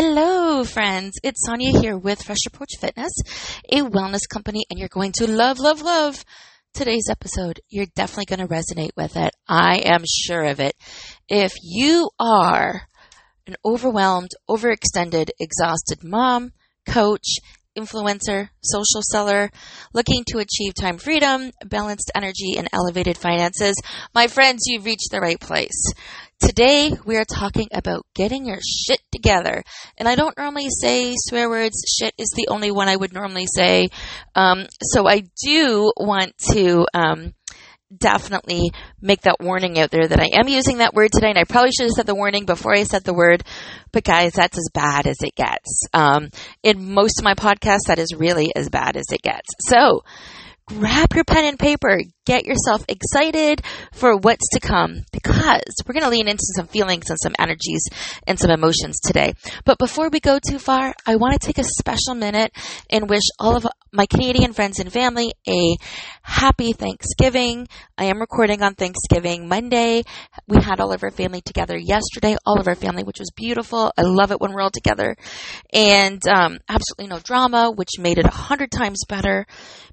[0.00, 1.18] Hello, friends.
[1.24, 3.10] It's Sonia here with Fresh Approach Fitness,
[3.68, 6.24] a wellness company, and you're going to love, love, love
[6.72, 7.58] today's episode.
[7.68, 9.34] You're definitely going to resonate with it.
[9.48, 10.76] I am sure of it.
[11.28, 12.82] If you are
[13.48, 16.52] an overwhelmed, overextended, exhausted mom,
[16.86, 17.38] coach,
[17.78, 19.50] influencer, social seller,
[19.94, 23.76] looking to achieve time freedom, balanced energy, and elevated finances,
[24.14, 25.92] my friends, you've reached the right place.
[26.40, 29.64] Today, we are talking about getting your shit together.
[29.96, 31.82] And I don't normally say swear words.
[31.98, 33.88] Shit is the only one I would normally say.
[34.36, 37.34] Um, so I do want to, um,
[37.96, 41.44] definitely make that warning out there that I am using that word today, and I
[41.44, 43.44] probably should have said the warning before I said the word.
[43.92, 45.86] But guys, that's as bad as it gets.
[45.94, 46.28] Um,
[46.62, 49.48] in most of my podcasts, that is really as bad as it gets.
[49.60, 50.02] So
[50.68, 56.04] grab your pen and paper, get yourself excited for what's to come because we're going
[56.04, 57.88] to lean into some feelings and some energies
[58.26, 59.32] and some emotions today.
[59.64, 62.52] But before we go too far, I want to take a special minute
[62.90, 65.76] and wish all of my Canadian friends and family a
[66.20, 67.66] happy Thanksgiving.
[67.96, 70.02] I am recording on Thanksgiving Monday.
[70.46, 73.90] We had all of our family together yesterday, all of our family, which was beautiful.
[73.96, 75.16] I love it when we're all together
[75.72, 79.46] and um, absolutely no drama, which made it a hundred times better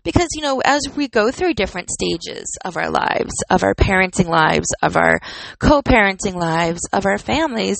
[0.03, 4.27] because, you know, as we go through different stages, of our lives, of our parenting
[4.27, 5.19] lives, of our
[5.59, 7.77] co-parenting lives, of our families,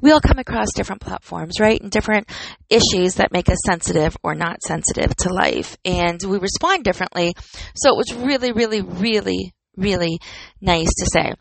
[0.00, 1.80] we all come across different platforms, right?
[1.80, 2.28] And different
[2.68, 5.78] issues that make us sensitive or not sensitive to life.
[5.84, 7.32] And we respond differently.
[7.74, 10.18] So it was really, really, really, really
[10.60, 11.32] nice to say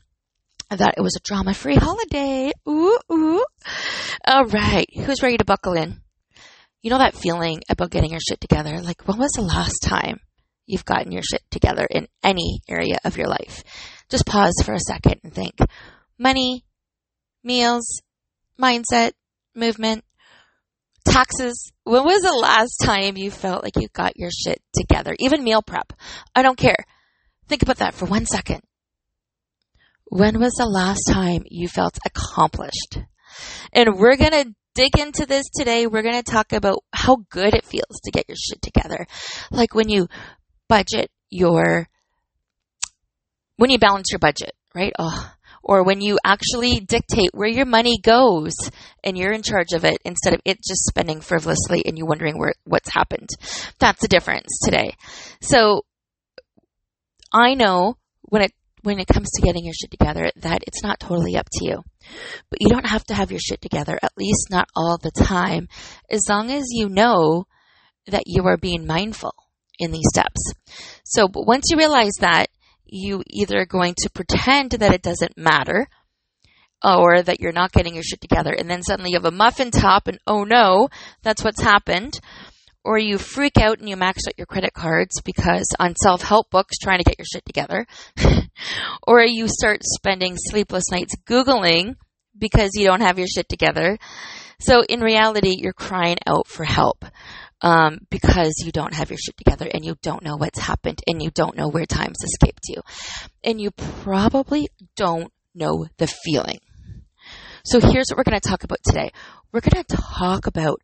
[0.69, 2.51] that it was a drama free holiday.
[2.67, 3.43] Ooh, ooh.
[4.25, 4.87] All right.
[4.95, 5.99] Who's ready to buckle in?
[6.81, 8.79] You know that feeling about getting your shit together?
[8.81, 10.19] Like, when was the last time
[10.65, 13.63] you've gotten your shit together in any area of your life.
[14.09, 15.55] Just pause for a second and think
[16.17, 16.65] money,
[17.43, 18.01] meals,
[18.59, 19.11] mindset,
[19.55, 20.03] movement,
[21.05, 21.71] taxes.
[21.83, 25.15] When was the last time you felt like you got your shit together?
[25.19, 25.93] Even meal prep.
[26.35, 26.85] I don't care.
[27.47, 28.61] Think about that for one second.
[30.05, 32.99] When was the last time you felt accomplished?
[33.73, 35.87] And we're going to dig into this today.
[35.87, 39.07] We're going to talk about how good it feels to get your shit together.
[39.51, 40.07] Like when you
[40.73, 41.87] budget your,
[43.57, 44.91] when you balance your budget, right?
[44.97, 45.31] Oh,
[45.63, 48.53] or when you actually dictate where your money goes
[49.03, 52.39] and you're in charge of it instead of it just spending frivolously and you wondering
[52.39, 53.29] where what's happened.
[53.77, 54.95] That's the difference today.
[55.41, 55.83] So
[57.31, 58.51] I know when it
[58.81, 61.83] when it comes to getting your shit together that it's not totally up to you.
[62.49, 65.69] But you don't have to have your shit together, at least not all the time,
[66.09, 67.45] as long as you know
[68.07, 69.35] that you are being mindful
[69.79, 70.53] in these steps.
[71.03, 72.47] So, but once you realize that,
[72.85, 75.87] you either are going to pretend that it doesn't matter
[76.83, 79.71] or that you're not getting your shit together and then suddenly you have a muffin
[79.71, 80.89] top and oh no,
[81.23, 82.19] that's what's happened.
[82.85, 86.77] Or you freak out and you max out your credit cards because on self-help books
[86.77, 87.87] trying to get your shit together.
[89.07, 91.95] or you start spending sleepless nights Googling
[92.37, 93.97] because you don't have your shit together.
[94.59, 97.05] So in reality, you're crying out for help
[97.63, 101.23] um, because you don't have your shit together and you don't know what's happened and
[101.23, 102.81] you don't know where time's escaped you.
[103.43, 106.59] And you probably don't know the feeling.
[107.65, 109.11] So here's what we're going to talk about today.
[109.53, 110.81] We're going to talk about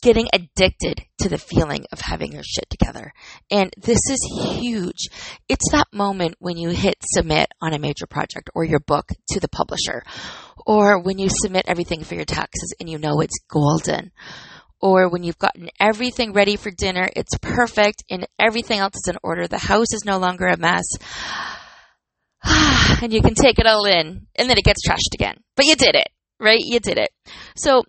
[0.00, 3.12] getting addicted to the feeling of having your shit together.
[3.50, 5.08] And this is huge.
[5.48, 9.40] It's that moment when you hit submit on a major project or your book to
[9.40, 10.04] the publisher,
[10.66, 14.12] or when you submit everything for your taxes and you know it's golden
[14.84, 19.16] or when you've gotten everything ready for dinner, it's perfect and everything else is in
[19.22, 19.48] order.
[19.48, 20.84] The house is no longer a mess.
[23.02, 25.38] and you can take it all in and then it gets trashed again.
[25.56, 26.08] But you did it,
[26.38, 26.60] right?
[26.60, 27.08] You did it.
[27.56, 27.84] So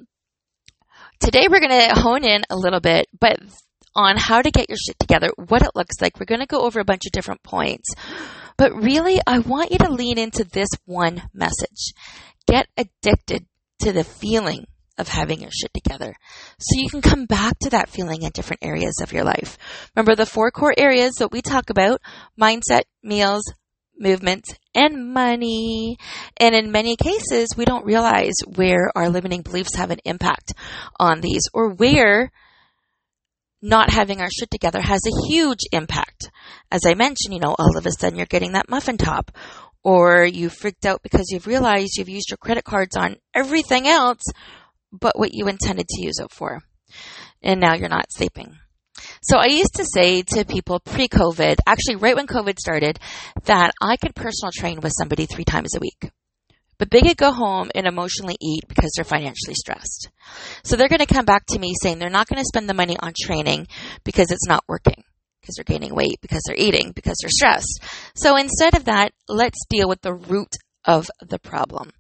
[1.20, 3.42] today we're going to hone in a little bit, but
[3.94, 6.18] on how to get your shit together, what it looks like.
[6.18, 7.90] We're going to go over a bunch of different points.
[8.58, 11.94] But really, I want you to lean into this one message.
[12.48, 13.48] Get addicted
[13.80, 14.68] to the feeling
[14.98, 16.16] of having your shit together.
[16.60, 19.58] So you can come back to that feeling in different areas of your life.
[19.96, 22.02] Remember the four core areas that we talk about
[22.40, 23.44] mindset, meals,
[23.98, 25.98] movement, and money.
[26.38, 30.54] And in many cases, we don't realize where our limiting beliefs have an impact
[31.00, 32.32] on these or where
[33.62, 36.30] not having our shit together has a huge impact.
[36.72, 39.32] As I mentioned, you know, all of a sudden you're getting that muffin top
[39.84, 44.22] or you freaked out because you've realized you've used your credit cards on everything else
[45.00, 46.62] but what you intended to use it for.
[47.42, 48.58] And now you're not sleeping.
[49.22, 53.00] So I used to say to people pre-COVID, actually right when COVID started,
[53.46, 56.12] that I could personal train with somebody three times a week.
[56.78, 60.10] but they could go home and emotionally eat because they're financially stressed.
[60.64, 62.74] So they're going to come back to me saying they're not going to spend the
[62.74, 63.68] money on training
[64.04, 65.04] because it's not working,
[65.42, 67.82] because they're gaining weight, because they're eating, because they're stressed.
[68.16, 70.54] So instead of that, let's deal with the root
[70.84, 71.92] of the problem.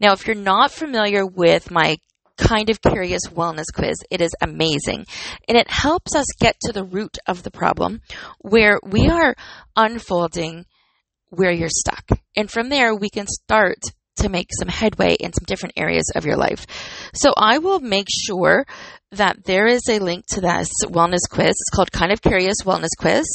[0.00, 1.98] Now, if you're not familiar with my
[2.40, 3.96] kind of curious wellness quiz.
[4.10, 5.06] It is amazing.
[5.48, 8.00] And it helps us get to the root of the problem
[8.38, 9.34] where we are
[9.76, 10.66] unfolding
[11.28, 12.04] where you're stuck.
[12.36, 13.78] And from there, we can start
[14.16, 16.66] to make some headway in some different areas of your life.
[17.14, 18.66] So I will make sure
[19.12, 21.50] that there is a link to this wellness quiz.
[21.50, 23.26] It's called Kind of Curious Wellness Quiz.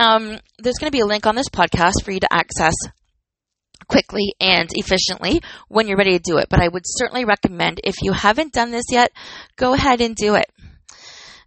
[0.00, 2.74] Um, there's going to be a link on this podcast for you to access
[3.88, 6.48] quickly and efficiently when you're ready to do it.
[6.48, 9.12] But I would certainly recommend if you haven't done this yet,
[9.56, 10.46] go ahead and do it.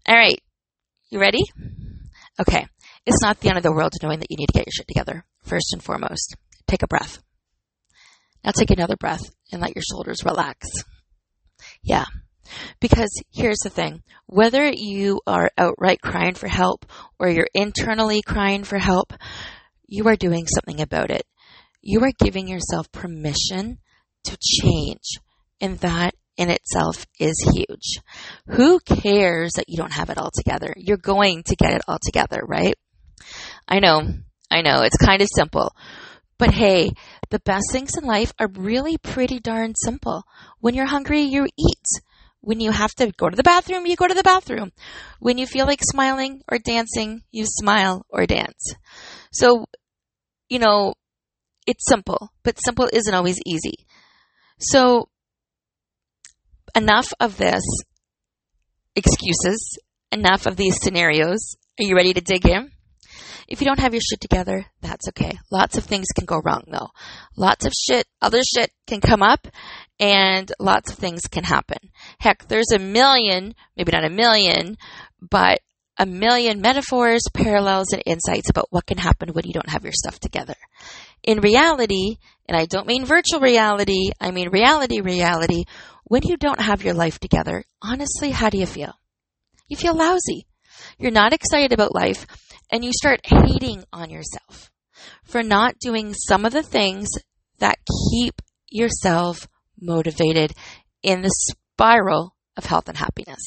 [0.07, 0.39] All right.
[1.09, 1.43] You ready?
[2.39, 2.67] Okay.
[3.05, 4.87] It's not the end of the world knowing that you need to get your shit
[4.87, 6.35] together, first and foremost.
[6.67, 7.19] Take a breath.
[8.43, 10.67] Now take another breath and let your shoulders relax.
[11.81, 12.05] Yeah.
[12.79, 14.03] Because here's the thing.
[14.27, 16.85] Whether you are outright crying for help
[17.19, 19.13] or you're internally crying for help,
[19.87, 21.25] you are doing something about it.
[21.81, 23.79] You are giving yourself permission
[24.25, 25.19] to change.
[25.61, 28.01] And that in itself is huge.
[28.47, 30.73] Who cares that you don't have it all together?
[30.77, 32.75] You're going to get it all together, right?
[33.67, 34.03] I know,
[34.49, 35.75] I know, it's kind of simple.
[36.37, 36.91] But hey,
[37.29, 40.23] the best things in life are really pretty darn simple.
[40.61, 41.85] When you're hungry, you eat.
[42.39, 44.71] When you have to go to the bathroom, you go to the bathroom.
[45.19, 48.73] When you feel like smiling or dancing, you smile or dance.
[49.33, 49.65] So,
[50.47, 50.93] you know,
[51.69, 53.85] it's simple, but simple isn't always easy.
[54.59, 55.09] So,
[56.75, 57.63] enough of this
[58.95, 59.77] excuses,
[60.11, 61.55] enough of these scenarios.
[61.79, 62.71] Are you ready to dig in?
[63.47, 65.37] If you don't have your shit together, that's okay.
[65.51, 66.89] Lots of things can go wrong though.
[67.37, 69.47] Lots of shit, other shit can come up
[69.99, 71.77] and lots of things can happen.
[72.19, 74.77] Heck, there's a million, maybe not a million,
[75.19, 75.59] but
[75.99, 79.93] a million metaphors, parallels, and insights about what can happen when you don't have your
[79.93, 80.55] stuff together.
[81.23, 82.17] In reality,
[82.47, 85.65] and I don't mean virtual reality, I mean reality, reality,
[86.05, 88.93] when you don't have your life together, honestly, how do you feel?
[89.67, 90.47] You feel lousy.
[90.97, 92.25] You're not excited about life
[92.71, 94.71] and you start hating on yourself
[95.23, 97.09] for not doing some of the things
[97.59, 97.77] that
[98.11, 99.47] keep yourself
[99.79, 100.53] motivated
[101.03, 103.41] in the spiral of health and happiness.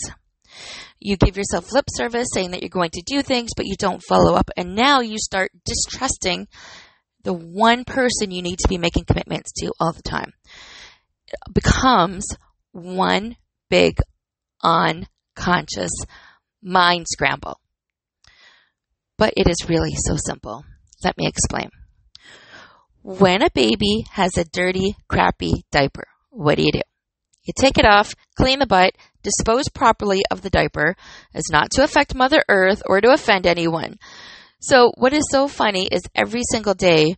[0.98, 4.02] You give yourself lip service saying that you're going to do things, but you don't
[4.08, 4.50] follow up.
[4.56, 6.46] And now you start distrusting
[7.24, 10.32] the one person you need to be making commitments to all the time.
[11.52, 12.26] Becomes
[12.72, 13.36] one
[13.70, 13.98] big
[14.62, 15.92] unconscious
[16.62, 17.58] mind scramble.
[19.18, 20.64] But it is really so simple.
[21.04, 21.70] Let me explain.
[23.02, 26.82] When a baby has a dirty, crappy diaper, what do you do?
[27.44, 28.92] You take it off, clean the butt,
[29.22, 30.94] dispose properly of the diaper
[31.34, 33.98] as not to affect Mother Earth or to offend anyone.
[34.62, 37.16] So, what is so funny is every single day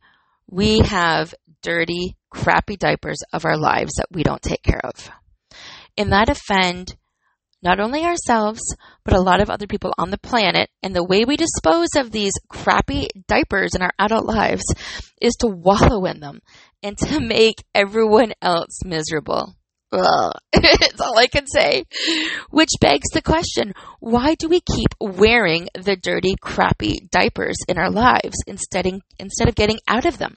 [0.50, 5.10] we have dirty, crappy diapers of our lives that we don't take care of.
[5.98, 6.96] And that offend
[7.62, 8.62] not only ourselves,
[9.04, 10.70] but a lot of other people on the planet.
[10.82, 14.64] And the way we dispose of these crappy diapers in our adult lives
[15.20, 16.40] is to wallow in them
[16.82, 19.54] and to make everyone else miserable.
[20.52, 21.84] It's all I can say.
[22.50, 27.90] Which begs the question, why do we keep wearing the dirty, crappy diapers in our
[27.90, 28.86] lives instead,
[29.18, 30.36] instead of getting out of them?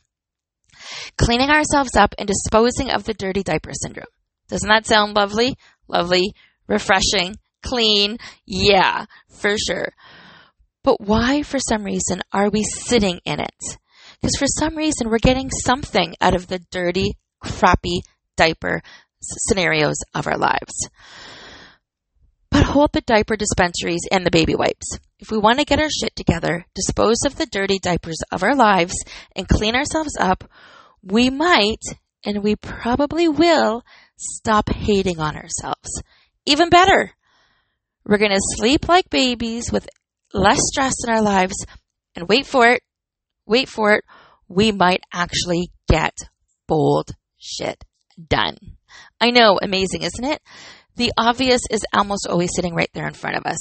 [1.18, 4.06] Cleaning ourselves up and disposing of the dirty diaper syndrome.
[4.48, 5.56] Doesn't that sound lovely?
[5.88, 6.34] Lovely
[6.68, 8.18] refreshing, clean.
[8.46, 9.94] Yeah, for sure.
[10.84, 13.78] But why, for some reason, are we sitting in it?
[14.22, 18.02] Because for some reason, we're getting something out of the dirty, crappy
[18.36, 18.82] diaper
[19.28, 20.90] scenarios of our lives.
[22.50, 24.98] But hold the diaper dispensaries and the baby wipes.
[25.20, 28.56] If we want to get our shit together, dispose of the dirty diapers of our
[28.56, 28.96] lives,
[29.36, 30.50] and clean ourselves up,
[31.02, 31.82] we might,
[32.26, 33.84] and we probably will,
[34.18, 35.90] stop hating on ourselves
[36.48, 37.12] even better.
[38.06, 39.88] We're going to sleep like babies with
[40.34, 41.66] less stress in our lives
[42.16, 42.82] and wait for it,
[43.46, 44.06] wait for it,
[44.48, 46.18] we might actually get
[46.68, 47.84] bold shit
[48.30, 48.77] done.
[49.20, 50.42] I know, amazing, isn't it?
[50.96, 53.60] The obvious is almost always sitting right there in front of us,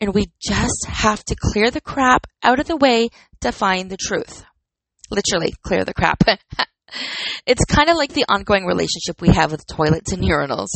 [0.00, 3.08] and we just have to clear the crap out of the way
[3.40, 4.44] to find the truth.
[5.10, 6.22] Literally, clear the crap.
[7.46, 10.68] It's kind of like the ongoing relationship we have with toilets and urinals.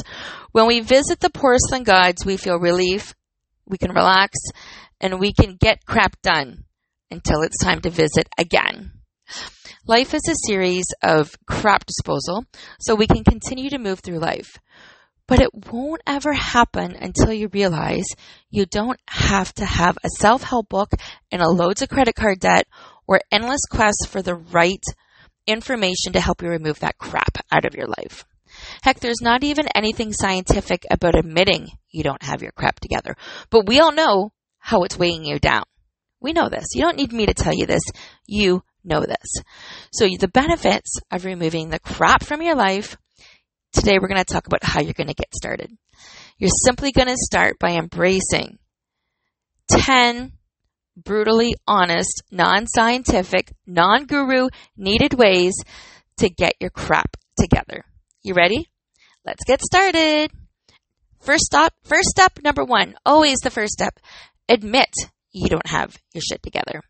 [0.50, 3.14] When we visit the porcelain gods, we feel relief,
[3.64, 4.36] we can relax,
[5.00, 6.64] and we can get crap done
[7.10, 8.92] until it's time to visit again.
[9.86, 12.44] Life is a series of crap disposal,
[12.80, 14.58] so we can continue to move through life.
[15.26, 18.04] But it won't ever happen until you realize
[18.50, 20.90] you don't have to have a self-help book
[21.32, 22.66] and a loads of credit card debt
[23.06, 24.82] or endless quests for the right
[25.46, 28.26] information to help you remove that crap out of your life.
[28.82, 33.16] Heck, there's not even anything scientific about admitting you don't have your crap together.
[33.48, 35.64] But we all know how it's weighing you down.
[36.20, 36.66] We know this.
[36.74, 37.82] You don't need me to tell you this.
[38.26, 39.42] You know this.
[39.92, 42.96] So the benefits of removing the crap from your life
[43.72, 45.70] Today we're going to talk about how you're going to get started.
[46.38, 48.58] You're simply going to start by embracing
[49.70, 50.32] 10
[50.96, 55.54] brutally honest, non-scientific, non-guru needed ways
[56.16, 57.84] to get your crap together.
[58.22, 58.68] You ready?
[59.24, 60.32] Let's get started.
[61.20, 64.00] First stop, first step number one, always the first step.
[64.48, 64.92] Admit
[65.30, 66.82] you don't have your shit together.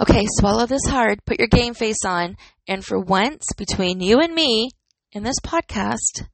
[0.00, 2.36] Okay, swallow this hard, put your game face on,
[2.66, 4.70] and for once, between you and me,
[5.12, 6.26] in this podcast,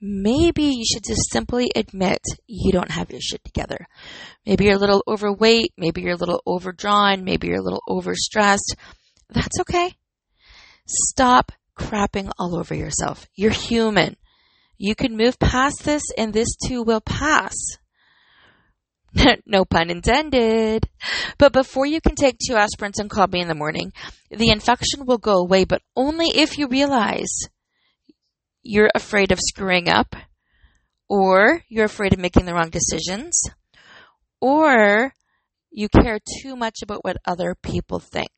[0.00, 3.86] maybe you should just simply admit you don't have your shit together.
[4.46, 8.74] Maybe you're a little overweight, maybe you're a little overdrawn, maybe you're a little overstressed.
[9.28, 9.94] That's okay.
[10.86, 13.26] Stop crapping all over yourself.
[13.34, 14.16] You're human.
[14.78, 17.54] You can move past this and this too will pass.
[19.46, 20.88] no pun intended.
[21.38, 23.92] But before you can take two aspirins and call me in the morning,
[24.30, 27.48] the infection will go away, but only if you realize
[28.62, 30.14] you're afraid of screwing up,
[31.08, 33.42] or you're afraid of making the wrong decisions,
[34.40, 35.12] or
[35.70, 38.30] you care too much about what other people think.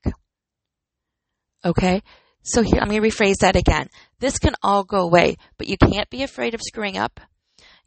[1.64, 2.02] Okay?
[2.42, 3.88] So here, let me rephrase that again.
[4.18, 7.20] This can all go away, but you can't be afraid of screwing up.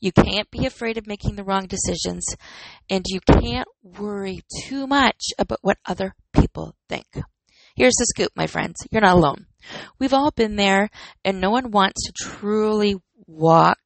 [0.06, 2.28] You can't be afraid of making the wrong decisions,
[2.92, 7.08] and you can't worry too much about what other people think.
[7.76, 8.76] Here's the scoop, my friends.
[8.92, 9.48] You're not alone.
[9.98, 10.92] We've all been there,
[11.24, 13.80] and no one wants to truly walk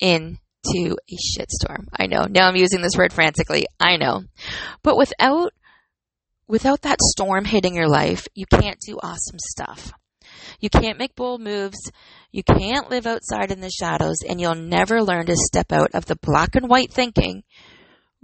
[0.00, 1.86] into a shitstorm.
[1.96, 2.26] I know.
[2.28, 3.66] Now I'm using this word frantically.
[3.78, 4.24] I know.
[4.82, 5.52] But without
[6.48, 9.92] without that storm hitting your life, you can't do awesome stuff.
[10.60, 11.90] You can't make bold moves.
[12.30, 16.06] You can't live outside in the shadows, and you'll never learn to step out of
[16.06, 17.42] the black and white thinking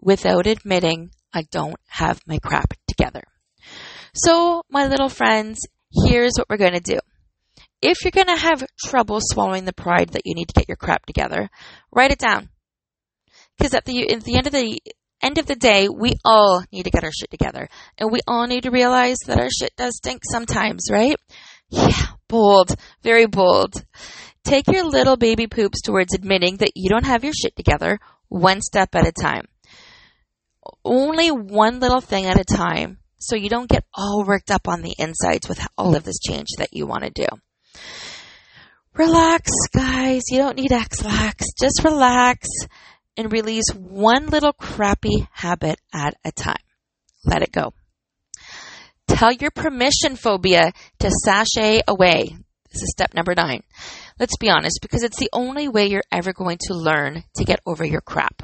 [0.00, 3.22] without admitting I don't have my crap together.
[4.14, 5.58] So, my little friends,
[6.06, 6.98] here's what we're going to do.
[7.82, 10.76] If you're going to have trouble swallowing the pride that you need to get your
[10.76, 11.50] crap together,
[11.92, 12.48] write it down.
[13.58, 14.80] Because at the, at the end of the
[15.22, 17.68] end of the day, we all need to get our shit together.
[17.98, 21.16] And we all need to realize that our shit does stink sometimes, right?
[21.68, 22.74] Yeah, bold.
[23.02, 23.84] Very bold.
[24.44, 28.60] Take your little baby poops towards admitting that you don't have your shit together one
[28.60, 29.46] step at a time.
[30.84, 34.82] Only one little thing at a time so you don't get all worked up on
[34.82, 37.26] the insides with all of this change that you want to do.
[38.94, 40.22] Relax, guys.
[40.30, 41.44] You don't need Ex-Lax.
[41.60, 42.48] Just relax
[43.16, 46.62] and release one little crappy habit at a time.
[47.24, 47.72] Let it go.
[49.08, 52.36] Tell your permission phobia to sashay away.
[52.70, 53.62] This is step number nine.
[54.18, 57.60] Let's be honest, because it's the only way you're ever going to learn to get
[57.64, 58.42] over your crap.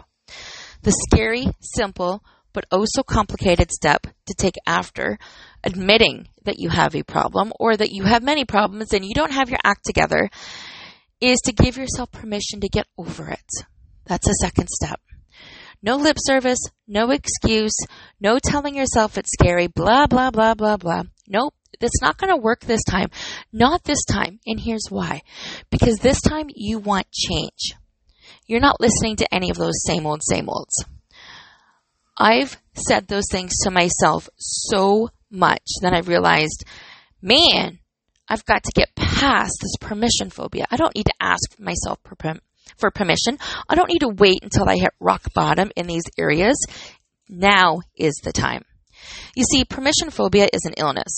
[0.83, 5.19] The scary, simple, but oh so complicated step to take after
[5.65, 9.33] admitting that you have a problem or that you have many problems and you don't
[9.33, 10.31] have your act together
[11.21, 13.65] is to give yourself permission to get over it.
[14.07, 15.01] That's the second step.
[15.83, 17.77] No lip service, no excuse,
[18.21, 21.03] no telling yourself it's scary, blah, blah, blah, blah, blah.
[21.27, 23.11] Nope, it's not going to work this time.
[23.53, 24.39] Not this time.
[24.47, 25.23] And here's why.
[25.71, 27.75] Because this time you want change.
[28.47, 30.85] You're not listening to any of those same old, same olds.
[32.17, 36.65] I've said those things to myself so much that I realized,
[37.21, 37.79] man,
[38.29, 40.67] I've got to get past this permission phobia.
[40.71, 42.03] I don't need to ask myself
[42.79, 43.39] for permission.
[43.69, 46.57] I don't need to wait until I hit rock bottom in these areas.
[47.29, 48.65] Now is the time.
[49.35, 51.13] You see, permission phobia is an illness.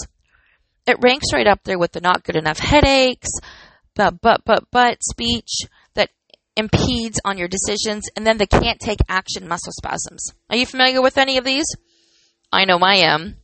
[0.86, 3.30] It ranks right up there with the not good enough headaches,
[3.94, 5.50] the but, but, but speech,
[5.94, 6.10] that
[6.56, 10.32] impedes on your decisions, and then the can't take action muscle spasms.
[10.50, 11.66] Are you familiar with any of these?
[12.52, 13.36] I know I am.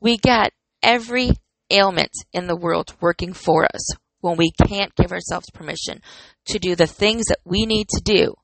[0.00, 1.32] We get every
[1.70, 6.00] ailment in the world working for us when we can't give ourselves permission
[6.46, 8.34] to do the things that we need to do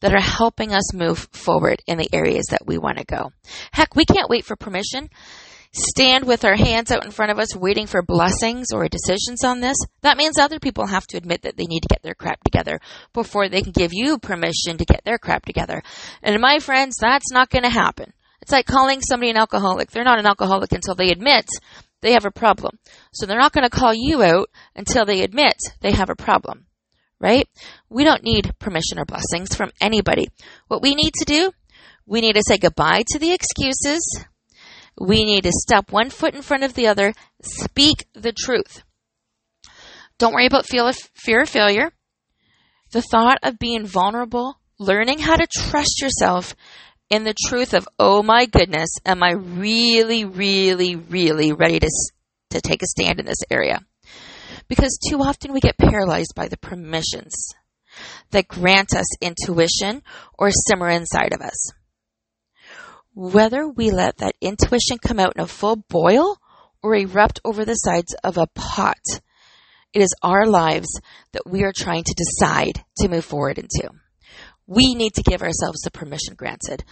[0.00, 3.32] that are helping us move forward in the areas that we want to go.
[3.72, 5.08] Heck, we can't wait for permission
[5.74, 9.60] stand with our hands out in front of us waiting for blessings or decisions on
[9.60, 12.42] this, that means other people have to admit that they need to get their crap
[12.44, 12.80] together
[13.12, 15.82] before they can give you permission to get their crap together.
[16.22, 18.12] And my friends, that's not going to happen.
[18.40, 19.90] It's like calling somebody an alcoholic.
[19.90, 21.46] They're not an alcoholic until they admit
[22.04, 22.78] they have a problem.
[23.12, 26.66] So they're not going to call you out until they admit they have a problem.
[27.18, 27.48] Right?
[27.88, 30.28] We don't need permission or blessings from anybody.
[30.68, 31.52] What we need to do,
[32.04, 34.02] we need to say goodbye to the excuses.
[35.00, 38.84] We need to step one foot in front of the other, speak the truth.
[40.18, 41.90] Don't worry about fear of failure.
[42.92, 46.54] The thought of being vulnerable, learning how to trust yourself
[47.10, 51.90] in the truth of, oh my goodness, am I really, really, really ready to,
[52.50, 53.80] to take a stand in this area?
[54.68, 57.52] Because too often we get paralyzed by the permissions
[58.30, 60.02] that grant us intuition
[60.38, 61.72] or simmer inside of us.
[63.14, 66.38] Whether we let that intuition come out in a full boil
[66.82, 68.98] or erupt over the sides of a pot,
[69.92, 71.00] it is our lives
[71.32, 73.90] that we are trying to decide to move forward into
[74.66, 76.84] we need to give ourselves the permission granted.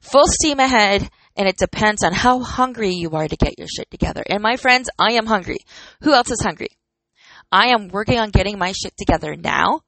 [0.00, 3.90] Full steam ahead, and it depends on how hungry you are to get your shit
[3.90, 4.22] together.
[4.28, 5.58] And my friends, I am hungry.
[6.02, 6.70] Who else is hungry?
[7.52, 9.80] I am working on getting my shit together now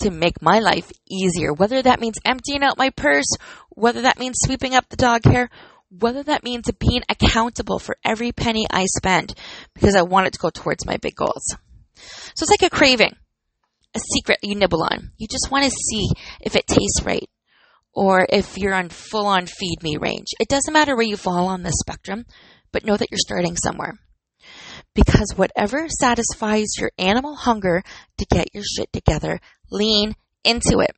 [0.00, 1.52] to make my life easier.
[1.52, 3.30] Whether that means emptying out my purse,
[3.70, 5.50] whether that means sweeping up the dog hair,
[5.90, 9.34] whether that means being accountable for every penny I spend
[9.74, 11.44] because I want it to go towards my big goals.
[11.96, 13.14] So it's like a craving
[13.94, 15.12] a secret you nibble on.
[15.18, 16.08] You just want to see
[16.40, 17.28] if it tastes right
[17.92, 20.28] or if you're on full on feed me range.
[20.40, 22.26] It doesn't matter where you fall on the spectrum,
[22.72, 23.94] but know that you're starting somewhere.
[24.94, 27.82] Because whatever satisfies your animal hunger
[28.18, 30.94] to get your shit together, lean into it.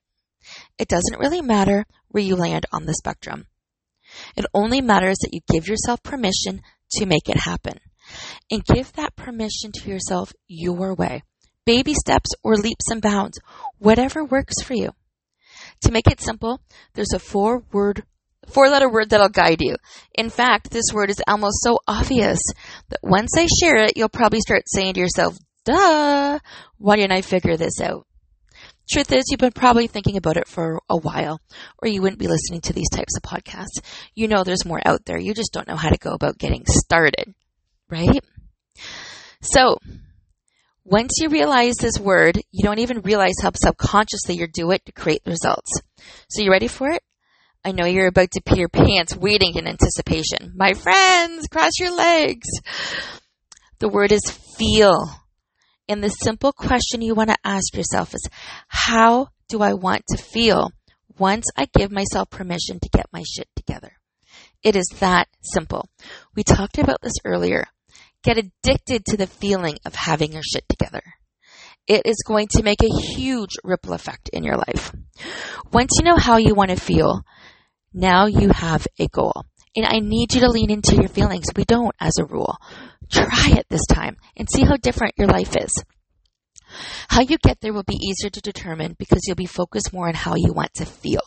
[0.79, 3.47] It doesn't really matter where you land on the spectrum.
[4.37, 6.63] It only matters that you give yourself permission
[6.93, 7.79] to make it happen.
[8.51, 11.23] And give that permission to yourself your way
[11.67, 13.39] baby steps or leaps and bounds,
[13.79, 14.93] whatever works for you.
[15.83, 16.61] To make it simple,
[16.95, 18.05] there's a four word
[18.49, 19.77] four letter word that'll guide you.
[20.15, 22.39] In fact, this word is almost so obvious
[22.89, 26.39] that once I share it, you'll probably start saying to yourself, duh,
[26.79, 28.07] why didn't I figure this out?
[28.89, 31.41] Truth is, you've been probably thinking about it for a while,
[31.83, 33.83] or you wouldn't be listening to these types of podcasts.
[34.15, 35.19] You know there's more out there.
[35.19, 37.35] You just don't know how to go about getting started,
[37.91, 38.21] right?
[39.41, 39.79] So,
[40.89, 44.93] once you realize this word, you don't even realize how subconsciously you do it to
[44.93, 45.83] create results.
[46.31, 47.03] So you ready for it?
[47.65, 50.53] I know you're about to pee your pants waiting in anticipation.
[50.55, 52.47] My friends, cross your legs.
[53.81, 54.23] The word is
[54.57, 55.11] feel.
[55.89, 58.29] And the simple question you want to ask yourself is,
[58.69, 60.71] how do I want to feel
[61.19, 63.91] once I give myself permission to get my shit together?
[64.63, 65.89] It is that simple.
[66.37, 67.67] We talked about this earlier.
[68.27, 71.01] Get addicted to the feeling of having your shit together.
[71.87, 74.93] It is going to make a huge ripple effect in your life.
[75.73, 77.23] Once you know how you want to feel,
[77.95, 79.45] now you have a goal.
[79.77, 81.47] And I need you to lean into your feelings.
[81.55, 82.57] We don't as a rule.
[83.13, 85.73] Try it this time and see how different your life is.
[87.09, 90.15] How you get there will be easier to determine because you'll be focused more on
[90.15, 91.23] how you want to feel.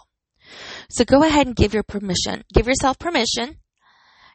[0.90, 3.56] So go ahead and give your permission, give yourself permission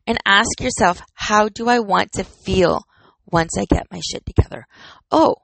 [0.07, 2.85] and ask yourself, how do I want to feel
[3.27, 4.67] once I get my shit together?
[5.11, 5.37] Oh,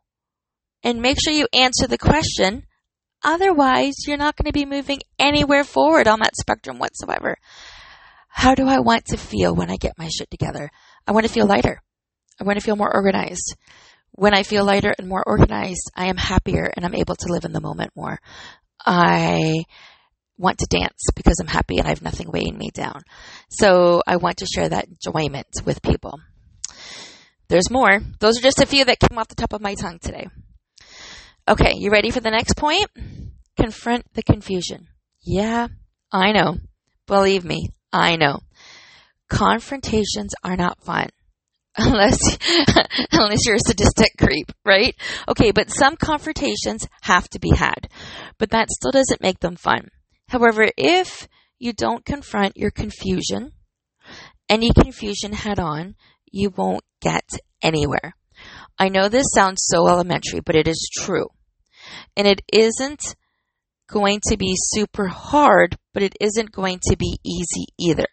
[0.83, 2.65] and make sure you answer the question.
[3.23, 7.37] Otherwise, you're not going to be moving anywhere forward on that spectrum whatsoever.
[8.29, 10.71] How do I want to feel when I get my shit together?
[11.07, 11.83] I want to feel lighter.
[12.41, 13.57] I want to feel more organized.
[14.13, 17.45] When I feel lighter and more organized, I am happier and I'm able to live
[17.45, 18.19] in the moment more.
[18.85, 19.65] I
[20.41, 23.03] want to dance because I'm happy and I have nothing weighing me down.
[23.49, 26.19] So I want to share that enjoyment with people.
[27.49, 28.01] There's more.
[28.21, 30.29] Those are just a few that came off the top of my tongue today.
[31.49, 32.87] Okay, you ready for the next point?
[33.57, 34.87] Confront the confusion.
[35.23, 35.69] Yeah,
[36.13, 36.59] I know.
[37.07, 38.41] Believe me, I know.
[39.29, 41.09] Confrontations are not fun.
[41.77, 42.19] Unless,
[43.13, 44.95] unless you're a sadistic creep, right?
[45.29, 47.89] Okay, but some confrontations have to be had.
[48.39, 49.89] But that still doesn't make them fun.
[50.31, 53.51] However, if you don't confront your confusion,
[54.49, 55.97] any confusion head on,
[56.31, 57.29] you won't get
[57.61, 58.15] anywhere.
[58.79, 61.27] I know this sounds so elementary, but it is true.
[62.17, 63.17] And it isn't
[63.89, 68.07] going to be super hard, but it isn't going to be easy either.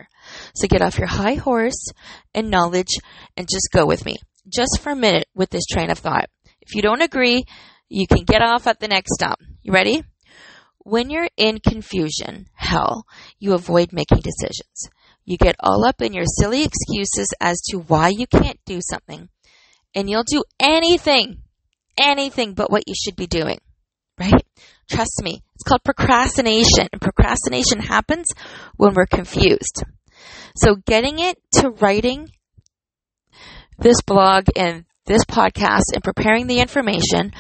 [0.56, 1.92] So get off your high horse
[2.34, 2.98] and knowledge
[3.38, 4.16] and just go with me.
[4.52, 6.30] Just for a minute with this train of thought.
[6.62, 7.46] If you don't agree,
[7.90, 9.40] you can get off at the next stop.
[9.62, 10.04] You ready?
[10.88, 13.06] When you're in confusion, hell,
[13.40, 14.88] you avoid making decisions.
[15.26, 19.28] You get all up in your silly excuses as to why you can't do something,
[19.94, 21.40] and you'll do anything,
[21.98, 23.60] anything but what you should be doing.
[24.18, 24.42] Right?
[24.90, 25.44] Trust me.
[25.56, 28.28] It's called procrastination, and procrastination happens
[28.78, 29.84] when we're confused.
[30.56, 32.30] So getting it to writing
[33.78, 37.34] this blog and this podcast and preparing the information,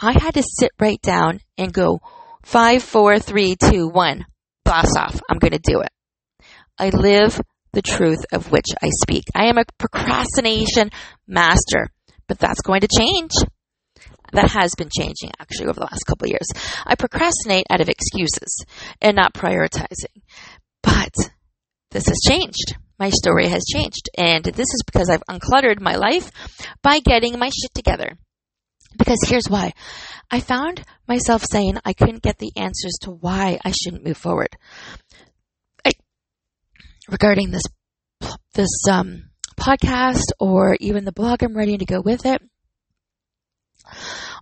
[0.00, 2.00] I had to sit right down and go
[2.44, 4.24] five, four, three, two, one,
[4.64, 5.20] blast off.
[5.28, 5.90] I'm going to do it.
[6.78, 7.40] I live
[7.72, 9.24] the truth of which I speak.
[9.34, 10.90] I am a procrastination
[11.26, 11.90] master,
[12.26, 13.32] but that's going to change.
[14.32, 16.46] That has been changing actually over the last couple years.
[16.86, 18.64] I procrastinate out of excuses
[19.00, 20.22] and not prioritizing.
[20.82, 21.14] But
[21.90, 22.76] this has changed.
[22.98, 24.10] My story has changed.
[24.16, 26.30] And this is because I've uncluttered my life
[26.82, 28.18] by getting my shit together.
[28.98, 29.72] Because here's why.
[30.30, 34.56] I found myself saying I couldn't get the answers to why I shouldn't move forward.
[35.84, 35.92] I,
[37.08, 37.62] regarding this,
[38.52, 42.40] this, um, podcast or even the blog I'm ready to go with it,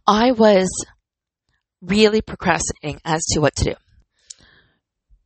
[0.07, 0.69] I was
[1.81, 3.75] really procrastinating as to what to do.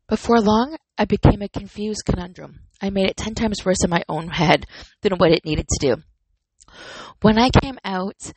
[0.08, 2.60] Before long, I became a confused conundrum.
[2.80, 4.66] I made it 10 times worse in my own head
[5.02, 6.02] than what it needed to do.
[7.20, 8.32] When I came out,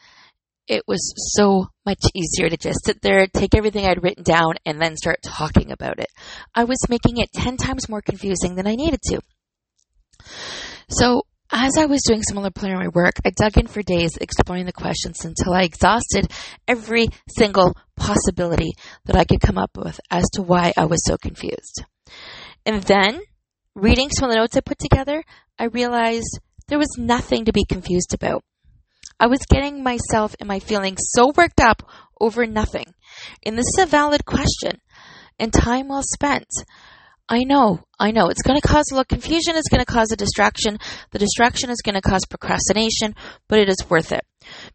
[0.67, 4.81] it was so much easier to just sit there, take everything I'd written down, and
[4.81, 6.07] then start talking about it.
[6.55, 9.21] I was making it 10 times more confusing than I needed to.
[10.89, 14.73] So as I was doing similar preliminary work, I dug in for days exploring the
[14.73, 16.31] questions until I exhausted
[16.67, 18.71] every single possibility
[19.05, 21.83] that I could come up with as to why I was so confused.
[22.65, 23.21] And then,
[23.75, 25.23] reading some of the notes I put together,
[25.59, 28.43] I realized there was nothing to be confused about.
[29.19, 32.93] I was getting myself and my feelings so worked up over nothing.
[33.45, 34.81] And this is a valid question
[35.39, 36.47] and time well spent.
[37.29, 38.27] I know, I know.
[38.27, 39.55] It's going to cause a little confusion.
[39.55, 40.77] It's going to cause a distraction.
[41.11, 43.15] The distraction is going to cause procrastination,
[43.47, 44.25] but it is worth it.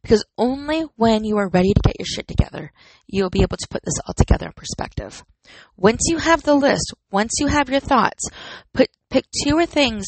[0.02, 2.72] Because only when you are ready to get your shit together,
[3.06, 5.22] you'll be able to put this all together in perspective.
[5.76, 8.30] Once you have the list, once you have your thoughts,
[8.72, 10.06] put, pick two or things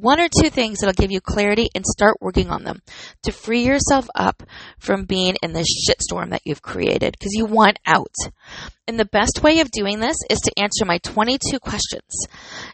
[0.00, 2.80] one or two things that'll give you clarity and start working on them
[3.22, 4.42] to free yourself up
[4.78, 8.14] from being in this shitstorm that you've created because you want out.
[8.86, 12.26] And the best way of doing this is to answer my 22 questions.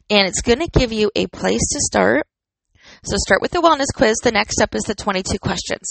[0.08, 2.26] And it's going to give you a place to start.
[3.02, 4.16] So start with the wellness quiz.
[4.22, 5.88] The next step is the 22 questions.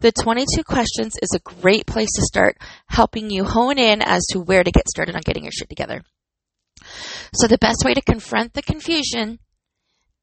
[0.00, 4.40] The 22 questions is a great place to start helping you hone in as to
[4.40, 6.02] where to get started on getting your shit together.
[7.34, 9.40] So the best way to confront the confusion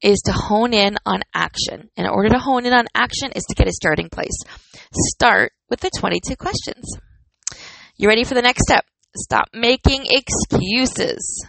[0.03, 1.89] is to hone in on action.
[1.95, 4.37] In order to hone in on action is to get a starting place.
[4.93, 6.85] Start with the 22 questions.
[7.97, 8.85] You ready for the next step?
[9.15, 11.47] Stop making excuses.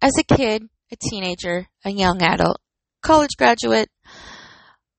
[0.00, 2.58] As a kid, a teenager, a young adult,
[3.02, 3.88] college graduate,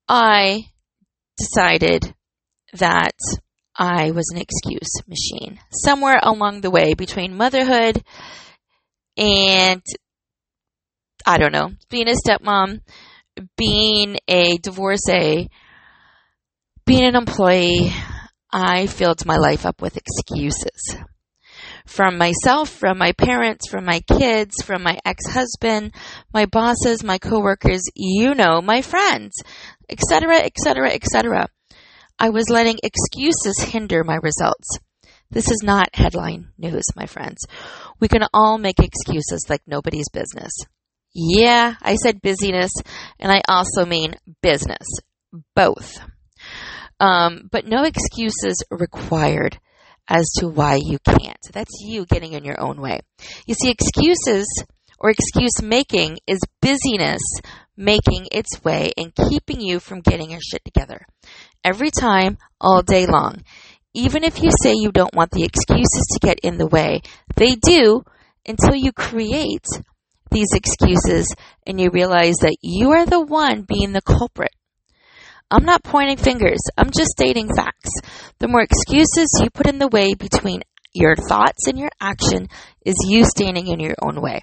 [0.07, 0.65] I
[1.37, 2.13] decided
[2.73, 3.17] that
[3.75, 5.59] I was an excuse machine.
[5.71, 8.03] Somewhere along the way between motherhood
[9.17, 9.81] and
[11.25, 12.81] I don't know, being a stepmom,
[13.57, 15.49] being a divorcee,
[16.85, 17.93] being an employee,
[18.51, 20.97] I filled my life up with excuses.
[21.85, 25.93] From myself, from my parents, from my kids, from my ex-husband,
[26.33, 29.35] my bosses, my coworkers, you know, my friends,
[29.89, 31.47] etc., etc., etc.
[32.19, 34.79] I was letting excuses hinder my results.
[35.29, 37.45] This is not headline news, my friends.
[37.99, 40.51] We can all make excuses like nobody's business.
[41.13, 42.71] Yeah, I said busyness,
[43.19, 44.87] and I also mean business.
[45.55, 45.99] Both.
[46.99, 49.59] Um, but no excuses required
[50.07, 51.37] as to why you can't.
[51.51, 53.01] That's you getting in your own way.
[53.45, 54.47] You see, excuses
[54.99, 57.21] or excuse making is busyness
[57.75, 61.05] making its way and keeping you from getting your shit together.
[61.63, 63.43] Every time, all day long.
[63.93, 67.01] Even if you say you don't want the excuses to get in the way,
[67.35, 68.03] they do
[68.45, 69.65] until you create
[70.33, 71.33] these excuses
[71.65, 74.51] and you realize that you are the one being the culprit.
[75.49, 76.59] I'm not pointing fingers.
[76.77, 77.91] I'm just stating facts.
[78.39, 82.47] The more excuses you put in the way between your thoughts and your action
[82.85, 84.41] is you standing in your own way.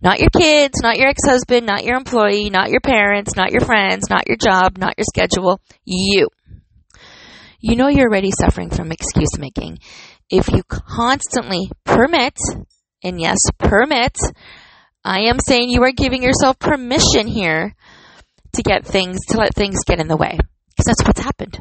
[0.00, 4.10] Not your kids, not your ex-husband, not your employee, not your parents, not your friends,
[4.10, 5.60] not your job, not your schedule.
[5.84, 6.28] You.
[7.60, 9.78] You know you're already suffering from excuse making.
[10.28, 12.36] If you constantly permit,
[13.04, 14.16] and yes, permit
[15.04, 17.74] I am saying you are giving yourself permission here
[18.52, 20.38] to get things, to let things get in the way.
[20.70, 21.60] Because that's what's happened.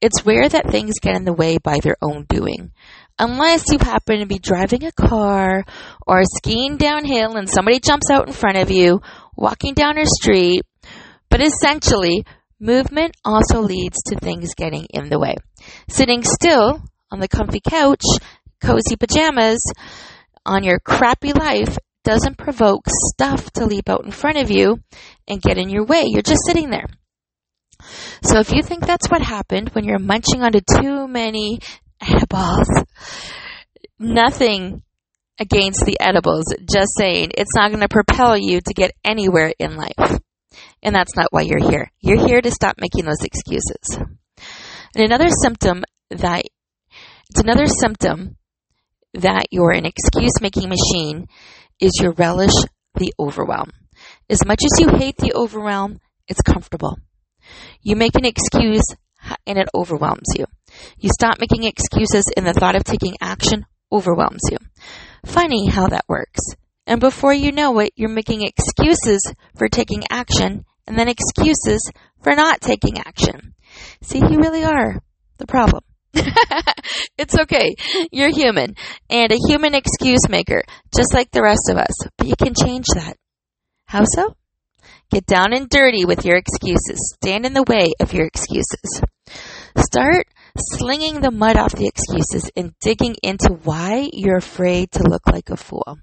[0.00, 2.72] It's rare that things get in the way by their own doing.
[3.18, 5.64] Unless you happen to be driving a car
[6.06, 9.00] or skiing downhill and somebody jumps out in front of you,
[9.36, 10.62] walking down a street.
[11.28, 12.24] But essentially,
[12.58, 15.36] movement also leads to things getting in the way.
[15.88, 18.04] Sitting still on the comfy couch,
[18.60, 19.62] cozy pajamas,
[20.46, 24.78] on your crappy life doesn't provoke stuff to leap out in front of you
[25.28, 26.04] and get in your way.
[26.06, 26.86] You're just sitting there.
[28.22, 31.60] So if you think that's what happened when you're munching onto too many
[32.00, 32.68] edibles,
[33.98, 34.82] nothing
[35.38, 39.76] against the edibles, just saying it's not going to propel you to get anywhere in
[39.76, 40.20] life.
[40.82, 41.90] And that's not why you're here.
[42.00, 43.98] You're here to stop making those excuses.
[44.94, 46.42] And another symptom that
[47.30, 48.36] it's another symptom
[49.14, 51.28] that you're an excuse making machine
[51.80, 52.52] is your relish
[52.94, 53.70] the overwhelm.
[54.28, 56.98] As much as you hate the overwhelm, it's comfortable.
[57.82, 58.84] You make an excuse
[59.46, 60.46] and it overwhelms you.
[60.98, 64.58] You stop making excuses and the thought of taking action overwhelms you.
[65.24, 66.40] Funny how that works.
[66.86, 69.20] And before you know it, you're making excuses
[69.56, 71.90] for taking action and then excuses
[72.22, 73.54] for not taking action.
[74.02, 75.00] See, you really are
[75.38, 75.82] the problem.
[77.18, 77.74] it's okay.
[78.10, 78.74] You're human
[79.08, 80.62] and a human excuse maker,
[80.94, 81.94] just like the rest of us.
[82.18, 83.16] But you can change that.
[83.86, 84.36] How so?
[85.10, 87.14] Get down and dirty with your excuses.
[87.16, 89.02] Stand in the way of your excuses.
[89.76, 95.22] Start slinging the mud off the excuses and digging into why you're afraid to look
[95.26, 95.98] like a fool.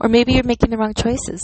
[0.00, 1.40] Or maybe you're making the wrong choices.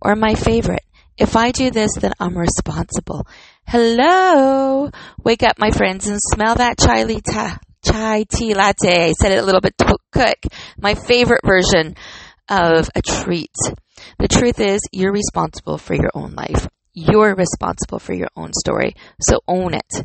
[0.00, 0.84] Or my favorite,
[1.16, 3.26] if I do this, then I'm responsible.
[3.66, 4.90] Hello!
[5.22, 9.10] Wake up, my friends, and smell that chai, ta- chai tea latte.
[9.10, 10.44] I said it a little bit too quick.
[10.76, 11.94] My favorite version
[12.48, 13.54] of a treat.
[14.18, 16.66] The truth is, you're responsible for your own life.
[16.94, 18.94] You're responsible for your own story.
[19.20, 20.04] So own it.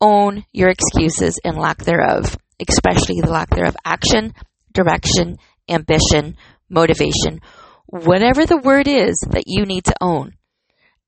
[0.00, 2.36] Own your excuses and lack thereof,
[2.68, 4.34] especially the lack thereof action,
[4.72, 5.36] direction,
[5.68, 6.36] ambition,
[6.68, 7.40] motivation,
[7.86, 10.34] whatever the word is that you need to own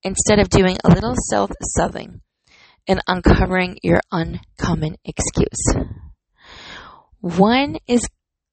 [0.02, 2.20] instead of doing a little self southing
[2.88, 5.74] and uncovering your uncommon excuse.
[7.20, 8.08] One is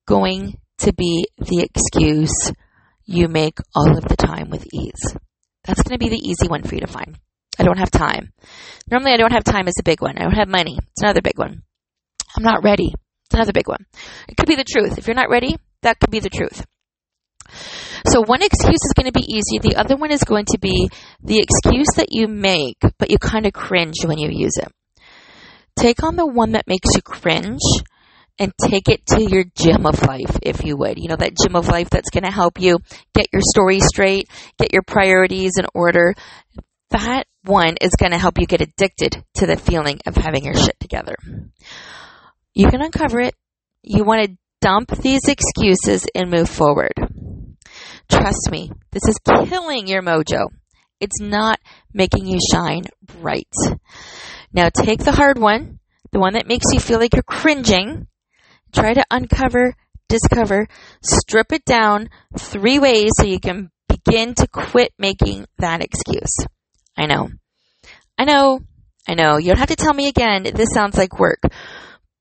[0.06, 2.52] going to be the excuse
[3.06, 5.16] you make all of the time with ease.
[5.64, 7.18] That's going to be the easy one for you to find.
[7.60, 8.34] I don't have time.
[8.92, 10.18] Normally, I don't have time is a big one.
[10.18, 10.78] I don't have money.
[10.78, 11.64] It's another big one.
[12.36, 12.94] I'm not ready.
[13.26, 13.86] It's another big one.
[14.28, 14.98] It could be the truth.
[14.98, 16.66] If you're not ready, that could be the truth.
[18.06, 19.60] So one excuse is going to be easy.
[19.60, 20.90] The other one is going to be
[21.24, 24.72] the excuse that you make, but you kind of cringe when you use it.
[25.76, 27.62] Take on the one that makes you cringe
[28.40, 31.00] and take it to your gym of life, if you would.
[31.00, 32.80] You know, that gym of life that's going to help you
[33.14, 34.30] get your story straight,
[34.60, 36.14] get your priorities in order.
[36.92, 40.54] That one is going to help you get addicted to the feeling of having your
[40.54, 41.16] shit together.
[42.54, 43.36] You can uncover it.
[43.84, 46.94] You want to dump these excuses and move forward.
[48.10, 50.48] Trust me, this is killing your mojo.
[51.00, 51.60] It's not
[51.94, 53.54] making you shine bright.
[54.52, 55.80] Now take the hard one,
[56.12, 58.08] the one that makes you feel like you're cringing,
[58.74, 59.76] try to uncover,
[60.08, 60.68] discover,
[61.04, 66.36] strip it down three ways so you can begin to quit making that excuse.
[66.96, 67.30] I know.
[68.18, 68.62] I know.
[69.08, 69.38] I know.
[69.38, 70.44] You don't have to tell me again.
[70.44, 71.40] This sounds like work.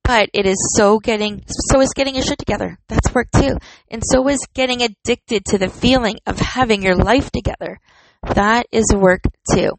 [0.07, 2.79] But it is so getting, so is getting your shit together.
[2.89, 3.57] That's work too.
[3.91, 7.81] And so is getting addicted to the feeling of having your life together.
[8.23, 9.73] That is work too.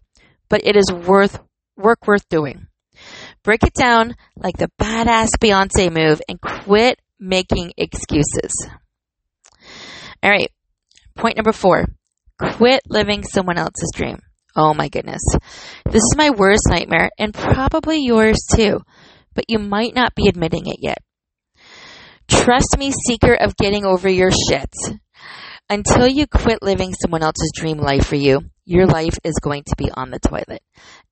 [0.50, 1.40] But it is worth,
[1.78, 2.68] work worth doing.
[3.44, 8.52] Break it down like the badass Beyonce move and quit making excuses.
[10.22, 10.52] All right.
[11.16, 11.86] Point number four.
[12.38, 14.22] Quit living someone else's dream.
[14.58, 15.22] Oh my goodness.
[15.86, 18.82] This is my worst nightmare and probably yours too
[19.38, 20.98] but you might not be admitting it yet.
[22.28, 24.74] Trust me, seeker of getting over your shit.
[25.70, 29.76] Until you quit living someone else's dream life for you, your life is going to
[29.78, 30.62] be on the toilet.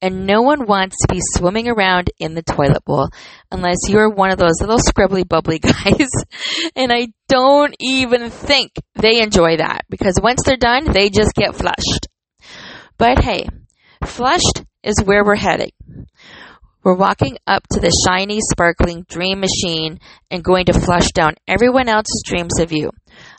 [0.02, 3.10] And no one wants to be swimming around in the toilet bowl
[3.52, 6.10] unless you're one of those little scribbly bubbly guys.
[6.76, 11.56] and I don't even think they enjoy that because once they're done, they just get
[11.56, 12.08] flushed.
[12.98, 13.48] But hey,
[14.04, 15.72] flushed is where we're heading.
[16.86, 21.90] We're walking up to the shiny, sparkling dream machine and going to flush down everyone
[21.90, 22.92] else's dreams of you,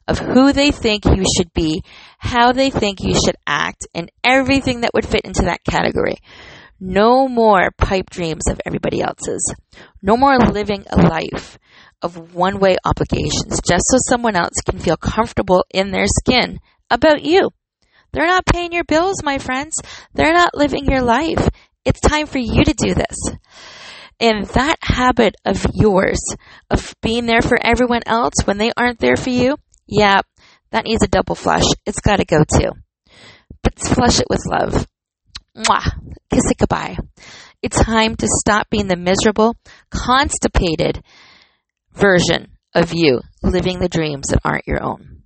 [0.09, 1.85] of who they think you should be,
[2.19, 6.17] how they think you should act, and everything that would fit into that category.
[6.81, 9.55] No more pipe dreams of everybody else's.
[10.03, 11.57] No more living a life
[12.03, 16.59] of one way obligations just so someone else can feel comfortable in their skin
[16.91, 17.51] about you.
[18.13, 19.77] They're not paying your bills, my friends.
[20.15, 21.49] They're not living your life.
[21.87, 23.17] It's time for you to do this.
[24.19, 26.19] And that habit of yours,
[26.71, 30.21] of being there for everyone else when they aren't there for you, yeah,
[30.71, 31.65] that needs a double flush.
[31.87, 32.73] It's got to go too.
[33.63, 34.87] But flush it with love.
[35.57, 35.91] Mwah.
[36.31, 36.99] Kiss it goodbye.
[37.63, 39.57] It's time to stop being the miserable,
[39.91, 41.03] constipated
[41.93, 45.23] version of you living the dreams that aren't your own.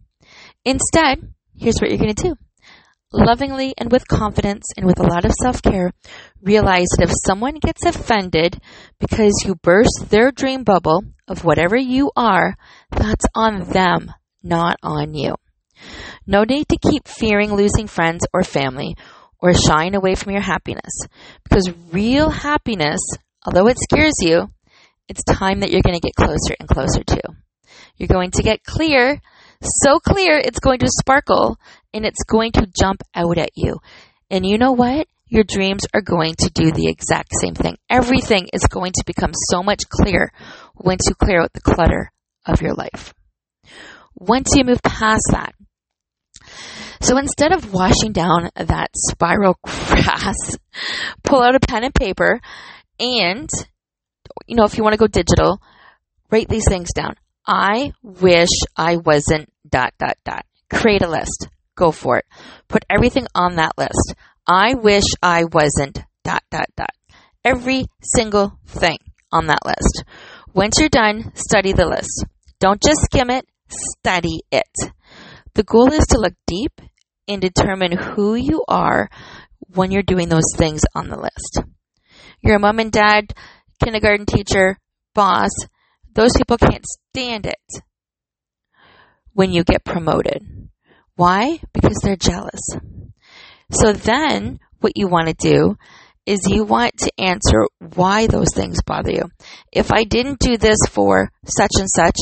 [0.65, 2.37] Instead, here's what you're going to do.
[3.13, 5.93] Lovingly and with confidence and with a lot of self care,
[6.43, 8.61] realize that if someone gets offended
[8.99, 12.57] because you burst their dream bubble of whatever you are,
[12.91, 15.37] that's on them, not on you.
[16.27, 18.97] No need to keep fearing losing friends or family
[19.39, 20.93] or shying away from your happiness
[21.45, 23.01] because real happiness,
[23.45, 24.51] although it scares you,
[25.09, 27.21] it's time that you're going to get closer and closer to.
[27.97, 29.21] You're going to get clear,
[29.63, 31.59] so clear it's going to sparkle
[31.93, 33.79] and it's going to jump out at you.
[34.31, 35.09] And you know what?
[35.31, 37.79] Your dreams are going to do the exact same thing.
[37.89, 40.33] Everything is going to become so much clearer
[40.75, 42.11] once you clear out the clutter
[42.45, 43.15] of your life.
[44.15, 45.55] Once you move past that,
[47.01, 50.59] so instead of washing down that spiral grass,
[51.23, 52.41] pull out a pen and paper
[52.99, 53.49] and,
[54.47, 55.63] you know, if you want to go digital,
[56.31, 57.15] write these things down.
[57.47, 60.45] I wish I wasn't dot, dot, dot.
[60.71, 61.49] Create a list.
[61.77, 62.27] Go for it.
[62.69, 64.15] Put everything on that list.
[64.53, 66.91] I wish I wasn't dot, dot, dot.
[67.45, 68.99] Every single thing
[69.31, 70.03] on that list.
[70.53, 72.25] Once you're done, study the list.
[72.59, 74.93] Don't just skim it, study it.
[75.55, 76.81] The goal is to look deep
[77.29, 79.09] and determine who you are
[79.73, 81.63] when you're doing those things on the list.
[82.43, 83.33] Your mom and dad,
[83.85, 84.79] kindergarten teacher,
[85.15, 85.51] boss,
[86.13, 87.83] those people can't stand it
[89.33, 90.45] when you get promoted.
[91.15, 91.61] Why?
[91.73, 92.63] Because they're jealous.
[93.71, 95.77] So then what you want to do
[96.27, 99.31] is you want to answer why those things bother you.
[99.73, 102.19] If I didn't do this for such and such,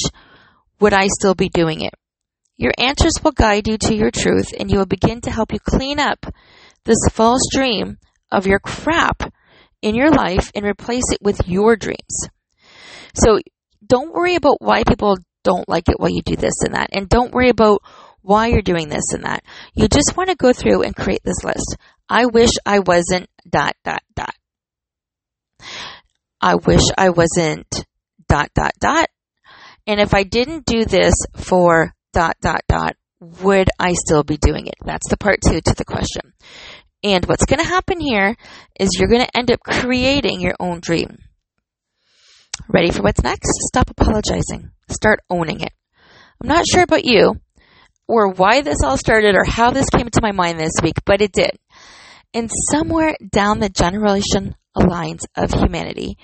[0.80, 1.92] would I still be doing it?
[2.56, 5.58] Your answers will guide you to your truth and you will begin to help you
[5.60, 6.26] clean up
[6.84, 7.98] this false dream
[8.32, 9.32] of your crap
[9.82, 12.28] in your life and replace it with your dreams.
[13.14, 13.38] So
[13.86, 16.90] don't worry about why people don't like it while you do this and that.
[16.92, 17.82] And don't worry about
[18.28, 19.42] why you're doing this and that.
[19.74, 21.76] You just want to go through and create this list.
[22.10, 24.34] I wish I wasn't dot, dot, dot.
[26.38, 27.86] I wish I wasn't
[28.28, 29.08] dot, dot, dot.
[29.86, 34.66] And if I didn't do this for dot, dot, dot, would I still be doing
[34.66, 34.76] it?
[34.84, 36.34] That's the part two to the question.
[37.02, 38.36] And what's going to happen here
[38.78, 41.16] is you're going to end up creating your own dream.
[42.68, 43.50] Ready for what's next?
[43.68, 44.70] Stop apologizing.
[44.90, 45.72] Start owning it.
[46.42, 47.40] I'm not sure about you
[48.08, 51.20] or why this all started or how this came to my mind this week, but
[51.20, 51.52] it did.
[52.34, 56.16] And somewhere down the generation lines of humanity,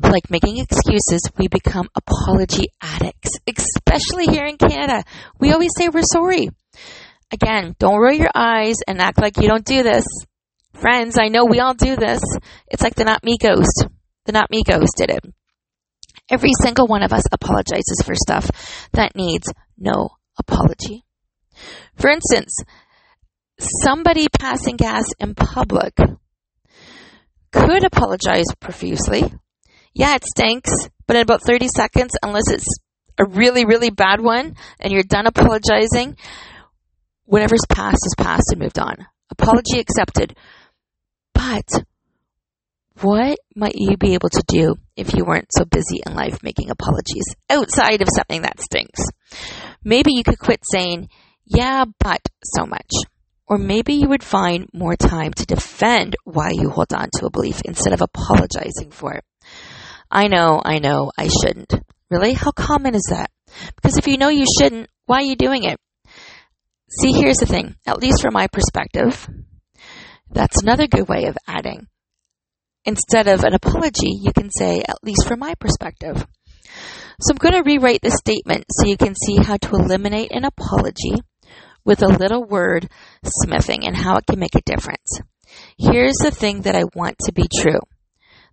[0.00, 5.04] like making excuses, we become apology addicts, especially here in Canada.
[5.38, 6.50] We always say we're sorry.
[7.32, 10.04] Again, don't roll your eyes and act like you don't do this.
[10.74, 12.20] Friends, I know we all do this.
[12.68, 13.86] It's like the not me ghost.
[14.26, 15.24] The not me ghost did it.
[16.30, 18.50] Every single one of us apologizes for stuff
[18.92, 19.46] that needs
[19.78, 21.04] no apology.
[21.96, 22.56] For instance,
[23.58, 25.96] somebody passing gas in public
[27.52, 29.32] could apologize profusely
[29.94, 30.72] yeah, it stinks,
[31.06, 32.66] but in about 30 seconds, unless it's
[33.18, 36.16] a really, really bad one and you're done apologizing,
[37.24, 39.06] whatever's past is past and moved on.
[39.30, 40.36] Apology accepted.
[41.32, 41.68] But
[43.00, 46.70] what might you be able to do if you weren't so busy in life making
[46.70, 49.00] apologies outside of something that stinks?
[49.84, 51.08] Maybe you could quit saying,
[51.44, 52.90] yeah, but so much.
[53.46, 57.30] Or maybe you would find more time to defend why you hold on to a
[57.30, 59.24] belief instead of apologizing for it.
[60.10, 61.74] I know, I know, I shouldn't.
[62.10, 62.32] Really?
[62.32, 63.30] How common is that?
[63.76, 65.78] Because if you know you shouldn't, why are you doing it?
[67.00, 69.28] See, here's the thing, at least from my perspective,
[70.30, 71.88] that's another good way of adding.
[72.84, 76.26] Instead of an apology, you can say, at least from my perspective.
[77.20, 80.44] So I'm going to rewrite this statement so you can see how to eliminate an
[80.44, 81.14] apology
[81.84, 82.88] with a little word
[83.24, 85.20] smithing and how it can make a difference.
[85.78, 87.80] Here's the thing that I want to be true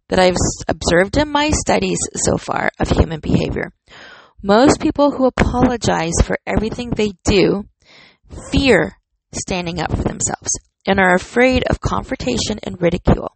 [0.09, 0.35] that I've
[0.67, 3.71] observed in my studies so far of human behavior.
[4.43, 7.65] Most people who apologize for everything they do
[8.51, 8.97] fear
[9.33, 10.49] standing up for themselves
[10.85, 13.35] and are afraid of confrontation and ridicule.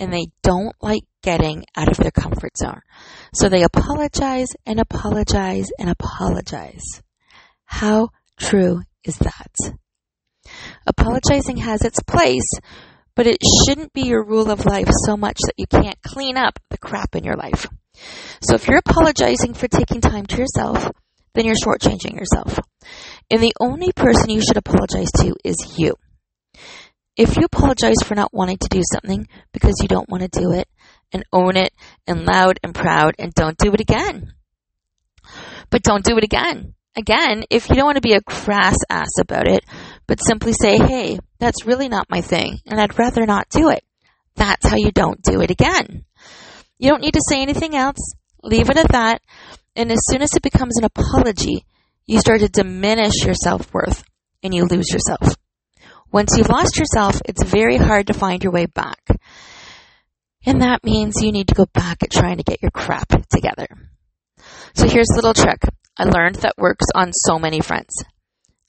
[0.00, 2.80] And they don't like getting out of their comfort zone.
[3.34, 7.02] So they apologize and apologize and apologize.
[7.66, 9.52] How true is that?
[10.86, 12.50] Apologizing has its place,
[13.14, 16.58] but it shouldn't be your rule of life so much that you can't clean up
[16.70, 17.66] the crap in your life.
[18.42, 20.90] So if you're apologizing for taking time to yourself,
[21.34, 22.58] then you're shortchanging yourself.
[23.30, 25.94] And the only person you should apologize to is you.
[27.16, 30.52] If you apologize for not wanting to do something because you don't want to do
[30.52, 30.68] it,
[31.12, 31.72] and own it,
[32.06, 34.32] and loud and proud, and don't do it again.
[35.70, 36.74] But don't do it again.
[36.96, 39.64] Again, if you don't want to be a crass ass about it,
[40.06, 43.84] but simply say, hey, that's really not my thing, and I'd rather not do it.
[44.36, 46.04] That's how you don't do it again.
[46.78, 48.14] You don't need to say anything else.
[48.42, 49.22] Leave it at that.
[49.76, 51.64] And as soon as it becomes an apology,
[52.06, 54.02] you start to diminish your self worth
[54.42, 55.36] and you lose yourself.
[56.12, 59.00] Once you've lost yourself, it's very hard to find your way back.
[60.44, 63.66] And that means you need to go back at trying to get your crap together.
[64.74, 65.62] So here's a little trick
[65.96, 68.02] I learned that works on so many fronts.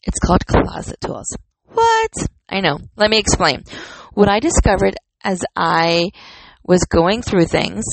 [0.04, 1.36] It's called closet tools.
[1.66, 2.12] What?
[2.50, 2.80] I know.
[2.98, 3.64] Let me explain.
[4.14, 6.12] What I discovered as I
[6.64, 7.86] was going through things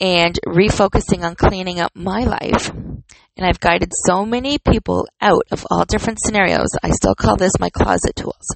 [0.00, 2.70] and refocusing on cleaning up my life,
[3.36, 7.52] and I've guided so many people out of all different scenarios, I still call this
[7.58, 8.46] my closet tools.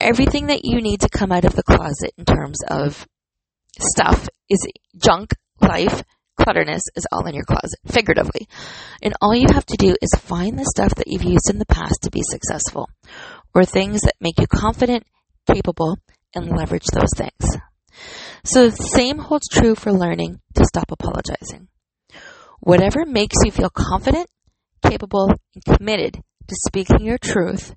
[0.00, 3.06] Everything that you need to come out of the closet in terms of
[3.80, 4.64] stuff is
[4.96, 6.04] junk, life,
[6.38, 8.46] clutterness is all in your closet, figuratively.
[9.02, 11.66] And all you have to do is find the stuff that you've used in the
[11.66, 12.88] past to be successful,
[13.54, 15.04] or things that make you confident,
[15.52, 15.98] capable,
[16.34, 17.56] and leverage those things.
[18.44, 21.68] So the same holds true for learning to stop apologizing.
[22.60, 24.28] Whatever makes you feel confident,
[24.82, 27.74] capable, and committed to speaking your truth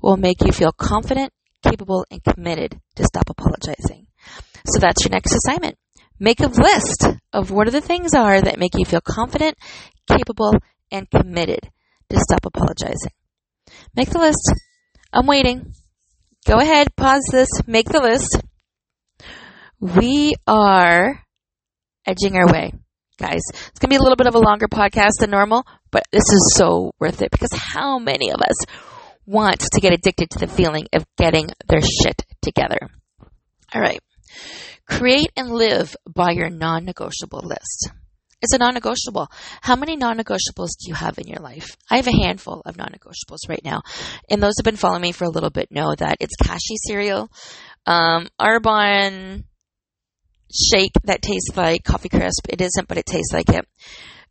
[0.00, 4.06] will make you feel confident, capable, and committed to stop apologizing.
[4.66, 5.76] So that's your next assignment.
[6.18, 9.56] Make a list of what are the things are that make you feel confident,
[10.06, 10.54] capable,
[10.90, 11.60] and committed
[12.10, 13.12] to stop apologizing.
[13.96, 14.52] Make the list.
[15.12, 15.72] I'm waiting.
[16.46, 18.42] Go ahead, pause this, make the list.
[19.78, 21.24] We are
[22.06, 22.72] edging our way,
[23.18, 23.40] guys.
[23.50, 26.24] It's going to be a little bit of a longer podcast than normal, but this
[26.32, 28.56] is so worth it because how many of us
[29.26, 32.88] want to get addicted to the feeling of getting their shit together?
[33.74, 34.00] All right.
[34.88, 37.90] Create and live by your non negotiable list.
[38.42, 39.28] It's a non negotiable.
[39.60, 41.76] How many non negotiables do you have in your life?
[41.88, 43.82] I have a handful of non negotiables right now.
[44.28, 46.76] And those who have been following me for a little bit know that it's Kashi
[46.76, 47.30] cereal,
[47.86, 49.44] um, Arbonne
[50.52, 52.46] shake that tastes like coffee crisp.
[52.48, 53.66] It isn't, but it tastes like it.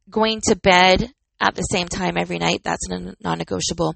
[0.09, 3.95] Going to bed at the same time every night, that's a non negotiable.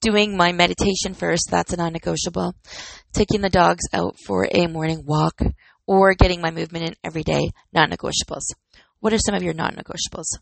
[0.00, 2.54] Doing my meditation first, that's a non negotiable.
[3.12, 5.40] Taking the dogs out for a morning walk
[5.86, 8.44] or getting my movement in every day, non negotiables.
[9.00, 10.38] What are some of your non negotiables?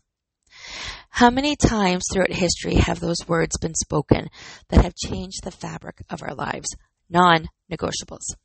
[1.09, 4.29] How many times throughout history have those words been spoken
[4.69, 6.67] that have changed the fabric of our lives?
[7.09, 8.35] Non negotiables.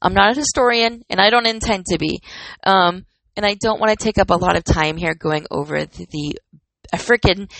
[0.00, 2.20] I'm not a historian and I don't intend to be.
[2.64, 3.06] Um,
[3.36, 6.06] and I don't want to take up a lot of time here going over the,
[6.10, 6.36] the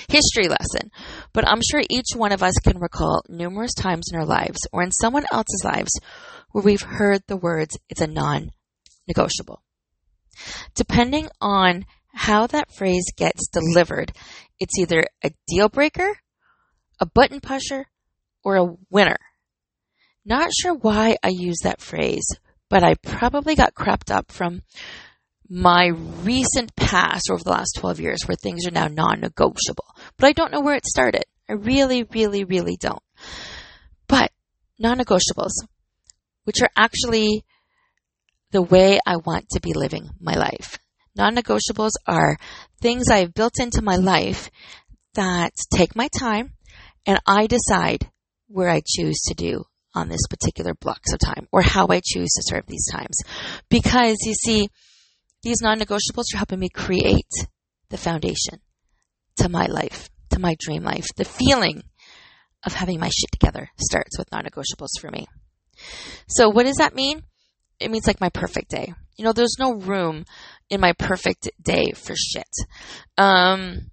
[0.08, 0.90] history lesson.
[1.32, 4.82] But I'm sure each one of us can recall numerous times in our lives or
[4.82, 5.92] in someone else's lives
[6.52, 8.50] where we've heard the words, it's a non
[9.06, 9.62] negotiable.
[10.74, 11.84] Depending on
[12.14, 14.12] how that phrase gets delivered,
[14.58, 16.18] it's either a deal breaker,
[17.00, 17.86] a button pusher,
[18.42, 19.18] or a winner.
[20.28, 22.26] Not sure why I use that phrase,
[22.68, 24.62] but I probably got crept up from
[25.48, 29.94] my recent past over the last 12 years where things are now non negotiable.
[30.18, 31.22] But I don't know where it started.
[31.48, 33.02] I really, really, really don't.
[34.08, 34.32] But
[34.80, 35.52] non negotiables,
[36.42, 37.44] which are actually
[38.50, 40.80] the way I want to be living my life.
[41.14, 42.36] Non negotiables are
[42.80, 44.50] things I've built into my life
[45.14, 46.54] that take my time
[47.06, 48.10] and I decide
[48.48, 49.66] where I choose to do
[49.96, 53.16] on this particular blocks of time or how I choose to serve these times.
[53.68, 54.68] Because you see,
[55.42, 57.30] these non negotiables are helping me create
[57.88, 58.60] the foundation
[59.38, 61.06] to my life, to my dream life.
[61.16, 61.82] The feeling
[62.64, 65.26] of having my shit together starts with non negotiables for me.
[66.28, 67.22] So, what does that mean?
[67.80, 68.92] it means like my perfect day.
[69.16, 70.24] You know, there's no room
[70.70, 72.48] in my perfect day for shit.
[73.16, 73.90] Um,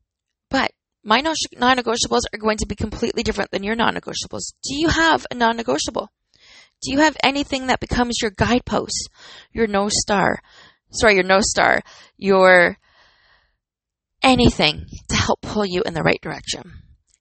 [0.49, 0.71] but
[1.03, 1.35] my non
[1.77, 4.53] negotiables are going to be completely different than your non negotiables.
[4.63, 6.11] Do you have a non negotiable?
[6.81, 9.09] Do you have anything that becomes your guidepost,
[9.51, 10.39] your no star?
[10.91, 11.81] Sorry, your no star,
[12.17, 12.77] your
[14.21, 16.71] anything to help pull you in the right direction.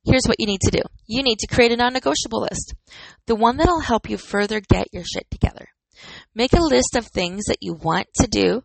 [0.04, 0.82] Here's what you need to do.
[1.06, 2.74] You need to create a non negotiable list.
[3.26, 5.68] The one that'll help you further get your shit together.
[6.34, 8.64] Make a list of things that you want to do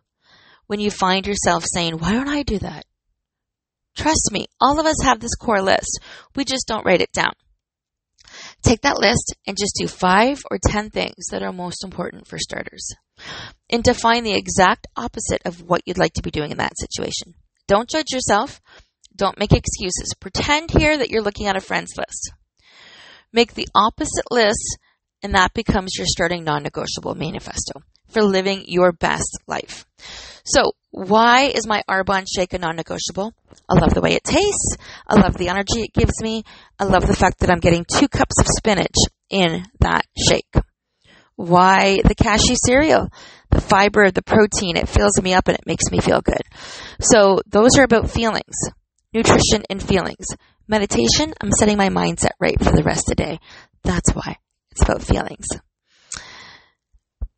[0.66, 2.84] when you find yourself saying, Why don't I do that?
[3.98, 6.00] Trust me, all of us have this core list.
[6.36, 7.32] We just don't write it down.
[8.62, 12.38] Take that list and just do five or ten things that are most important for
[12.38, 12.88] starters.
[13.68, 17.34] And define the exact opposite of what you'd like to be doing in that situation.
[17.66, 18.60] Don't judge yourself.
[19.16, 20.14] Don't make excuses.
[20.20, 22.32] Pretend here that you're looking at a friend's list.
[23.32, 24.78] Make the opposite list
[25.24, 29.84] and that becomes your starting non negotiable manifesto for living your best life.
[30.48, 33.34] So, why is my Arbonne shake a non-negotiable?
[33.68, 34.76] I love the way it tastes.
[35.06, 36.42] I love the energy it gives me.
[36.78, 38.96] I love the fact that I'm getting two cups of spinach
[39.28, 40.50] in that shake.
[41.36, 43.10] Why the Kashi cereal?
[43.50, 46.42] The fiber, the protein, it fills me up and it makes me feel good.
[47.00, 48.56] So those are about feelings,
[49.12, 50.26] nutrition and feelings.
[50.66, 53.40] Meditation, I'm setting my mindset right for the rest of the day.
[53.84, 54.36] That's why
[54.70, 55.46] it's about feelings.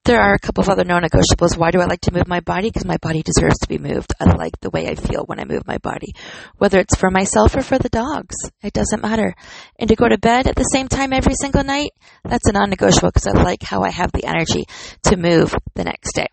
[0.07, 1.59] There are a couple of other non-negotiables.
[1.59, 2.69] Why do I like to move my body?
[2.69, 4.15] Because my body deserves to be moved.
[4.19, 6.15] I like the way I feel when I move my body.
[6.57, 8.35] Whether it's for myself or for the dogs.
[8.63, 9.35] It doesn't matter.
[9.79, 11.91] And to go to bed at the same time every single night,
[12.25, 14.65] that's a non-negotiable because I like how I have the energy
[15.05, 16.29] to move the next day.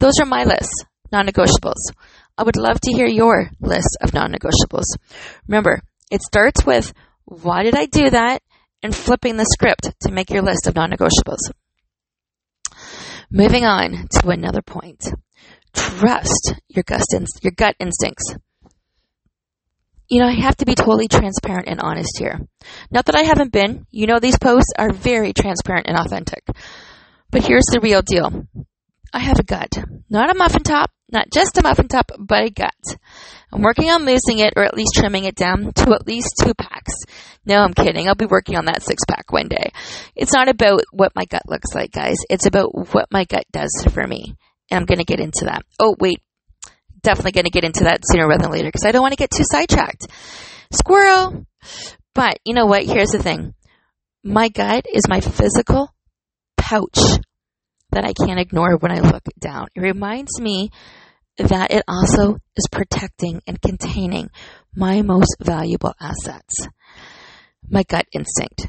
[0.00, 0.84] Those are my lists.
[1.12, 1.94] Non-negotiables.
[2.36, 4.98] I would love to hear your list of non-negotiables.
[5.46, 6.92] Remember, it starts with,
[7.26, 8.42] why did I do that?
[8.82, 11.52] And flipping the script to make your list of non-negotiables.
[13.30, 15.12] Moving on to another point.
[15.74, 18.34] Trust your gut, inst- your gut instincts.
[20.08, 22.40] You know, I have to be totally transparent and honest here.
[22.90, 23.86] Not that I haven't been.
[23.90, 26.42] You know, these posts are very transparent and authentic.
[27.30, 28.46] But here's the real deal.
[29.12, 29.76] I have a gut.
[30.08, 32.74] Not a muffin top, not just a muffin top, but a gut.
[33.52, 36.54] I'm working on losing it or at least trimming it down to at least two
[36.54, 36.92] packs.
[37.46, 38.08] No, I'm kidding.
[38.08, 39.70] I'll be working on that six pack one day.
[40.14, 42.16] It's not about what my gut looks like, guys.
[42.28, 44.36] It's about what my gut does for me.
[44.70, 45.62] And I'm going to get into that.
[45.80, 46.20] Oh, wait.
[47.00, 49.16] Definitely going to get into that sooner rather than later because I don't want to
[49.18, 50.08] get too sidetracked.
[50.72, 51.46] Squirrel.
[52.14, 52.82] But you know what?
[52.84, 53.54] Here's the thing.
[54.22, 55.94] My gut is my physical
[56.58, 56.98] pouch
[57.92, 59.68] that I can't ignore when I look down.
[59.74, 60.70] It reminds me
[61.38, 64.30] that it also is protecting and containing
[64.74, 66.68] my most valuable assets
[67.70, 68.68] my gut instinct.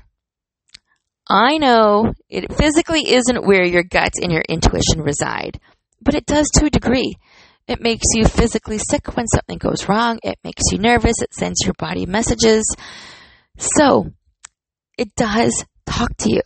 [1.30, 5.60] I know it physically isn't where your gut and your intuition reside,
[6.02, 7.16] but it does to a degree.
[7.68, 10.20] It makes you physically sick when something goes wrong.
[10.24, 11.22] It makes you nervous.
[11.22, 12.66] It sends your body messages.
[13.58, 14.10] So,
[14.98, 16.42] it does talk to you.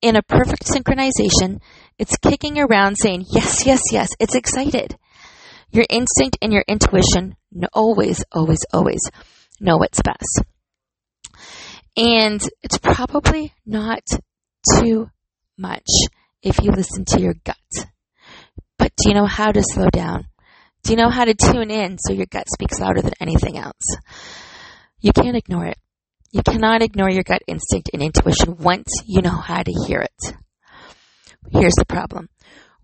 [0.00, 1.60] In a perfect synchronization,
[1.96, 4.08] it's kicking around saying, yes, yes, yes.
[4.18, 4.96] It's excited.
[5.72, 7.36] Your instinct and your intuition
[7.72, 9.00] always, always, always
[9.58, 10.42] know what's best.
[11.96, 14.02] And it's probably not
[14.78, 15.10] too
[15.56, 15.88] much
[16.42, 17.56] if you listen to your gut.
[18.78, 20.26] But do you know how to slow down?
[20.82, 23.96] Do you know how to tune in so your gut speaks louder than anything else?
[25.00, 25.78] You can't ignore it.
[26.32, 30.34] You cannot ignore your gut instinct and intuition once you know how to hear it.
[31.50, 32.28] Here's the problem.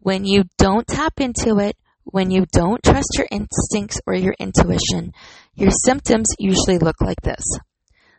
[0.01, 1.77] When you don't tap into it,
[2.11, 5.13] when you don't trust your instincts or your intuition,
[5.55, 7.45] your symptoms usually look like this.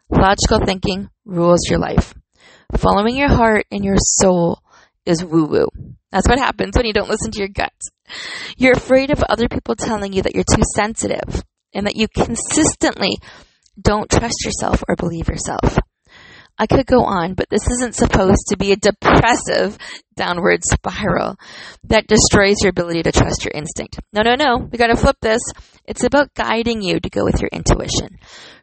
[0.09, 2.13] Logical thinking rules your life.
[2.77, 4.59] Following your heart and your soul
[5.05, 5.67] is woo woo.
[6.11, 7.73] That's what happens when you don't listen to your gut.
[8.57, 13.17] You're afraid of other people telling you that you're too sensitive and that you consistently
[13.79, 15.77] don't trust yourself or believe yourself.
[16.59, 19.77] I could go on, but this isn't supposed to be a depressive
[20.17, 21.37] downward spiral
[21.85, 23.99] that destroys your ability to trust your instinct.
[24.11, 24.57] No, no, no.
[24.69, 25.41] We gotta flip this.
[25.85, 28.19] It's about guiding you to go with your intuition.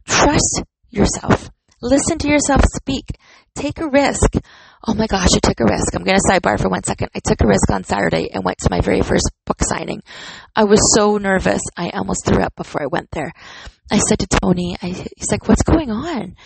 [0.06, 1.50] Trust yourself.
[1.82, 3.04] Listen to yourself speak.
[3.54, 4.36] Take a risk.
[4.86, 5.94] Oh my gosh, I took a risk.
[5.94, 7.10] I'm going to sidebar for one second.
[7.14, 10.02] I took a risk on Saturday and went to my very first book signing.
[10.54, 11.62] I was so nervous.
[11.76, 13.32] I almost threw up before I went there.
[13.90, 16.36] I said to Tony, I, he's like, what's going on?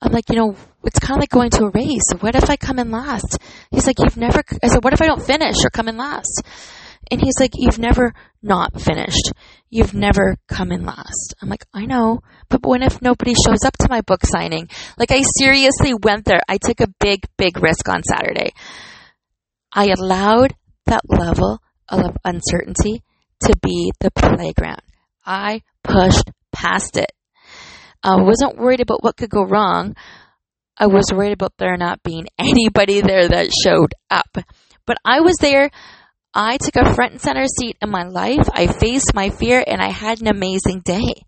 [0.00, 2.04] I'm like, you know, it's kind of like going to a race.
[2.20, 3.38] What if I come in last?
[3.70, 6.42] He's like, you've never, I said, what if I don't finish or come in last?
[7.10, 9.32] And he's like, you've never not finished.
[9.70, 11.34] You've never come in last.
[11.40, 14.68] I'm like, I know, but what if nobody shows up to my book signing?
[14.98, 16.40] Like I seriously went there.
[16.48, 18.50] I took a big, big risk on Saturday.
[19.72, 20.54] I allowed
[20.86, 23.02] that level of uncertainty
[23.44, 24.82] to be the playground.
[25.24, 27.12] I pushed past it.
[28.02, 29.96] I wasn't worried about what could go wrong.
[30.76, 34.36] I was worried about there not being anybody there that showed up.
[34.86, 35.70] But I was there.
[36.32, 38.48] I took a front and center seat in my life.
[38.52, 41.24] I faced my fear and I had an amazing day.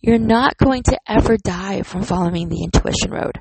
[0.00, 3.38] You're not going to ever die from following the intuition road.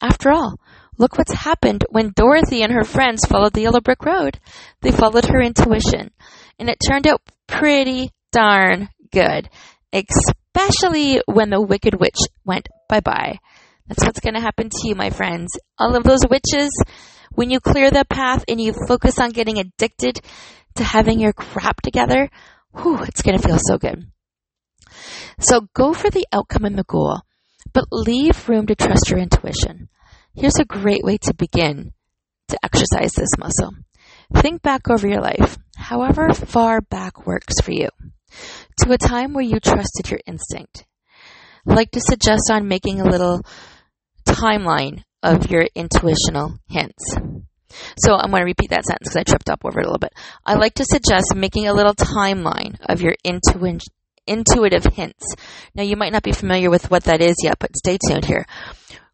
[0.00, 0.58] After all,
[0.98, 4.38] look what's happened when Dorothy and her friends followed the yellow brick road.
[4.82, 6.10] They followed her intuition
[6.58, 9.48] and it turned out pretty darn good,
[10.56, 13.38] especially when the wicked witch went bye bye.
[13.86, 15.52] That's what's going to happen to you, my friends.
[15.78, 16.70] All of those witches,
[17.30, 20.20] when you clear the path and you focus on getting addicted
[20.76, 22.28] to having your crap together,
[22.74, 24.10] whew, it's going to feel so good.
[25.38, 27.20] So go for the outcome and the goal,
[27.72, 29.88] but leave room to trust your intuition.
[30.34, 31.92] Here's a great way to begin
[32.48, 33.72] to exercise this muscle.
[34.34, 35.58] Think back over your life.
[35.76, 37.88] however far back works for you,
[38.80, 40.84] to a time where you trusted your instinct.
[41.66, 43.42] I'd like to suggest on making a little
[44.26, 47.16] timeline of your intuitional hints.
[47.98, 49.98] So I'm going to repeat that sentence because I tripped up over it a little
[49.98, 50.14] bit.
[50.44, 55.34] I like to suggest making a little timeline of your intuitive hints.
[55.74, 58.46] Now you might not be familiar with what that is yet, but stay tuned here.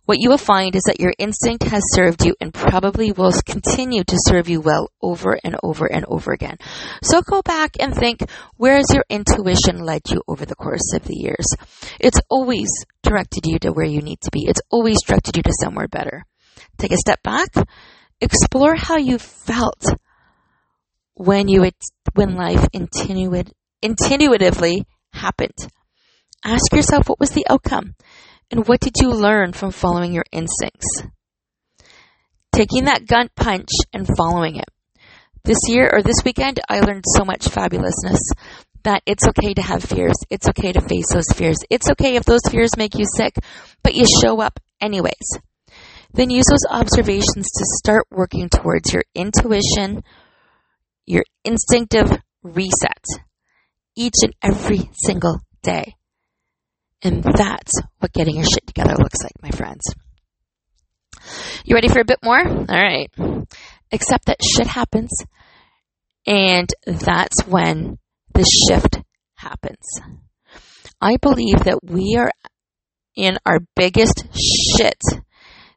[0.05, 4.03] What you will find is that your instinct has served you and probably will continue
[4.03, 6.57] to serve you well over and over and over again.
[7.05, 8.21] So go back and think,
[8.57, 11.47] where has your intuition led you over the course of the years?
[12.01, 12.69] It's always
[13.05, 14.47] directed you to where you need to be.
[14.49, 16.25] It's always directed you to somewhere better.
[16.79, 17.51] Take a step back,
[18.21, 19.85] explore how you felt
[21.15, 21.71] when you,
[22.15, 22.67] when life
[23.83, 25.69] intuitively happened.
[26.45, 27.95] Ask yourself what was the outcome
[28.53, 31.03] and what did you learn from following your instincts?
[32.55, 34.69] Taking that gut punch and following it.
[35.43, 38.21] This year or this weekend, I learned so much fabulousness
[38.85, 40.15] that it's okay to have fears.
[40.29, 41.57] It's okay to face those fears.
[41.71, 43.35] It's okay if those fears make you sick,
[43.83, 45.39] but you show up anyways.
[46.13, 50.05] Then use those observations to start working towards your intuition,
[51.07, 52.11] your instinctive
[52.43, 53.05] reset
[53.97, 55.95] each and every single day.
[57.03, 59.83] And that's what getting your shit together looks like, my friends.
[61.65, 62.41] You ready for a bit more?
[62.41, 63.11] All right.
[63.91, 65.11] Except that shit happens,
[66.27, 67.99] and that's when
[68.35, 69.01] the shift
[69.35, 69.85] happens.
[71.01, 72.31] I believe that we are
[73.15, 75.01] in our biggest shit.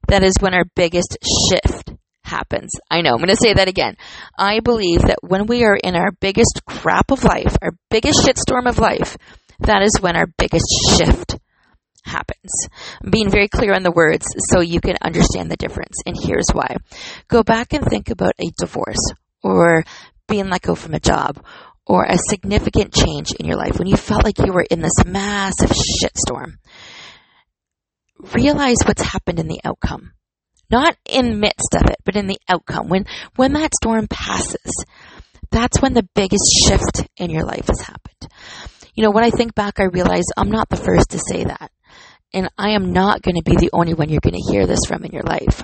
[0.07, 1.17] That is when our biggest
[1.49, 2.71] shift happens.
[2.89, 3.97] I know, I'm going to say that again.
[4.37, 8.67] I believe that when we are in our biggest crap of life, our biggest shitstorm
[8.67, 9.17] of life,
[9.59, 10.65] that is when our biggest
[10.97, 11.37] shift
[12.03, 12.51] happens.
[13.03, 15.97] I'm being very clear on the words so you can understand the difference.
[16.05, 16.77] And here's why.
[17.27, 19.11] Go back and think about a divorce
[19.43, 19.83] or
[20.27, 21.43] being let go from a job
[21.85, 25.05] or a significant change in your life when you felt like you were in this
[25.05, 26.53] massive shitstorm.
[28.33, 30.11] Realize what's happened in the outcome
[30.69, 32.89] not in midst of it, but in the outcome.
[32.89, 34.85] When, when that storm passes,
[35.51, 38.31] that's when the biggest shift in your life has happened.
[38.95, 41.69] You know, when I think back, I realize I'm not the first to say that.
[42.33, 44.85] And I am not going to be the only one you're going to hear this
[44.87, 45.63] from in your life.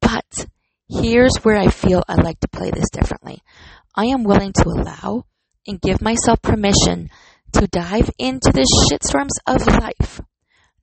[0.00, 0.46] But
[0.88, 3.42] here's where I feel I like to play this differently.
[3.94, 5.24] I am willing to allow
[5.68, 7.10] and give myself permission
[7.52, 10.20] to dive into the shitstorms of life.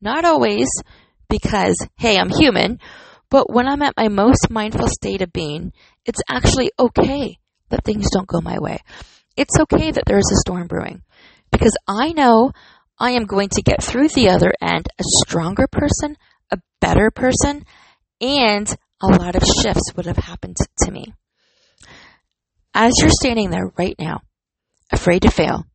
[0.02, 0.68] Not always
[1.30, 2.80] because, hey, I'm human,
[3.30, 5.74] but when I'm at my most mindful state of being,
[6.06, 7.38] it's actually okay
[7.70, 8.80] that things don't go my way.
[9.36, 11.02] It's okay that there is a storm brewing
[11.54, 12.52] because I know
[13.00, 16.18] I am going to get through the other end a stronger person,
[16.52, 17.66] a better person,
[18.20, 21.14] and a lot of shifts would have happened to me.
[22.74, 24.22] As you're standing there right now,
[24.92, 25.66] afraid to fail,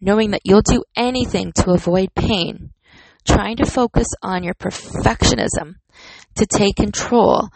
[0.00, 2.70] knowing that you'll do anything to avoid pain,
[3.26, 5.74] trying to focus on your perfectionism
[6.36, 7.48] to take control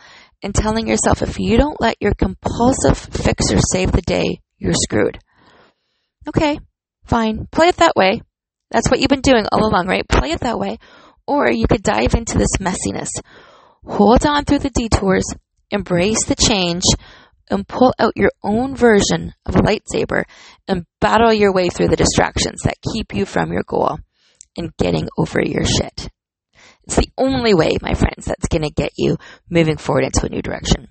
[0.42, 5.18] and telling yourself if you don't let your compulsive fixer save the day, you're screwed.
[6.28, 6.58] Okay,
[7.04, 7.46] fine.
[7.50, 8.22] Play it that way.
[8.70, 10.08] That's what you've been doing all along, right?
[10.08, 10.78] Play it that way.
[11.26, 13.08] Or you could dive into this messiness.
[13.86, 15.24] Hold on through the detours,
[15.70, 16.82] embrace the change,
[17.50, 20.24] and pull out your own version of a lightsaber
[20.66, 23.98] and battle your way through the distractions that keep you from your goal
[24.56, 26.08] and getting over your shit.
[26.84, 29.16] It's the only way, my friends, that's going to get you
[29.48, 30.88] moving forward into a new direction.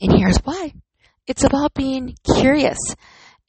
[0.00, 0.74] And here's why.
[1.26, 2.78] It's about being curious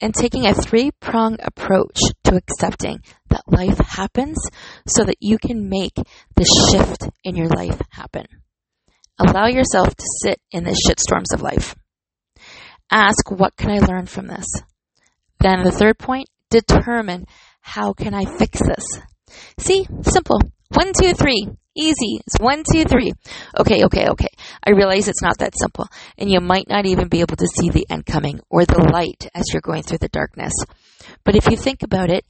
[0.00, 4.38] and taking a three prong approach to accepting that life happens
[4.86, 5.94] so that you can make
[6.36, 8.26] the shift in your life happen.
[9.18, 11.74] Allow yourself to sit in the shitstorms of life.
[12.90, 14.46] Ask, what can I learn from this?
[15.40, 17.26] Then the third point, determine
[17.60, 18.84] how can I fix this?
[19.58, 20.40] See, simple.
[20.70, 21.48] One, two, three.
[21.74, 22.20] Easy.
[22.26, 23.12] It's one, two, three.
[23.58, 24.28] Okay, okay, okay.
[24.66, 25.86] I realize it's not that simple,
[26.18, 29.28] and you might not even be able to see the end coming or the light
[29.34, 30.52] as you're going through the darkness.
[31.24, 32.26] But if you think about it,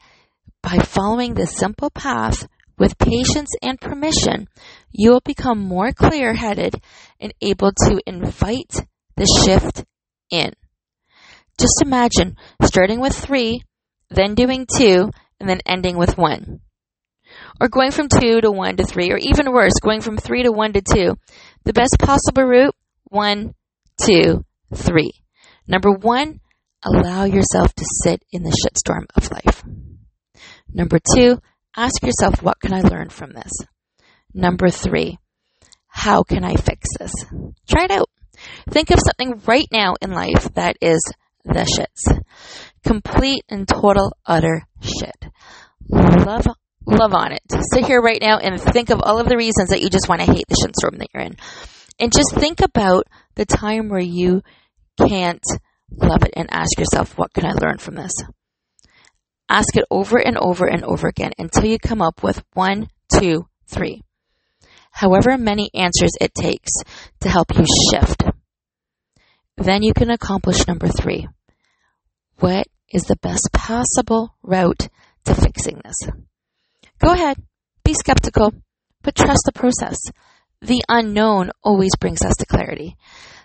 [0.63, 2.47] by following this simple path
[2.79, 4.49] with patience and permission,
[4.93, 6.75] you will become more clear headed
[7.19, 8.87] and able to invite
[9.17, 9.85] the shift
[10.31, 10.53] in.
[11.59, 13.63] Just imagine starting with three,
[14.11, 15.11] then doing two,
[15.41, 16.61] and then ending with one
[17.61, 20.53] or going from 2 to 1 to 3, or even worse, going from 3 to
[20.53, 21.17] 1 to 2.
[21.65, 22.75] The best possible route,
[23.05, 23.55] 1,
[24.03, 24.45] 2,
[24.75, 25.13] 3.
[25.67, 26.41] Number 1,
[26.85, 29.65] allow yourself to sit in the shitstorm of life.
[30.73, 31.39] Number 2,
[31.77, 33.53] ask yourself, what can I learn from this?
[34.35, 35.19] Number 3,
[35.89, 37.13] how can I fix this?
[37.69, 38.09] Try it out.
[38.71, 41.01] Think of something right now in life that is
[41.45, 42.23] the shits.
[42.85, 45.17] Complete and total utter shit.
[45.91, 46.47] Love,
[46.89, 47.43] love on it.
[47.73, 50.21] Sit here right now and think of all of the reasons that you just want
[50.21, 51.37] to hate the shitstorm that you're in.
[52.01, 54.43] And just think about the time where you
[54.99, 55.45] can't
[55.91, 58.13] love it and ask yourself, what can I learn from this?
[59.49, 63.47] Ask it over and over and over again until you come up with one, two,
[63.67, 64.03] three.
[64.91, 66.71] However many answers it takes
[67.21, 68.25] to help you shift.
[69.57, 71.29] Then you can accomplish number three.
[72.37, 74.89] What is the best possible route
[75.25, 76.11] to fixing this?
[76.99, 77.37] Go ahead,
[77.85, 78.53] be skeptical,
[79.03, 79.99] but trust the process.
[80.61, 82.97] The unknown always brings us to clarity.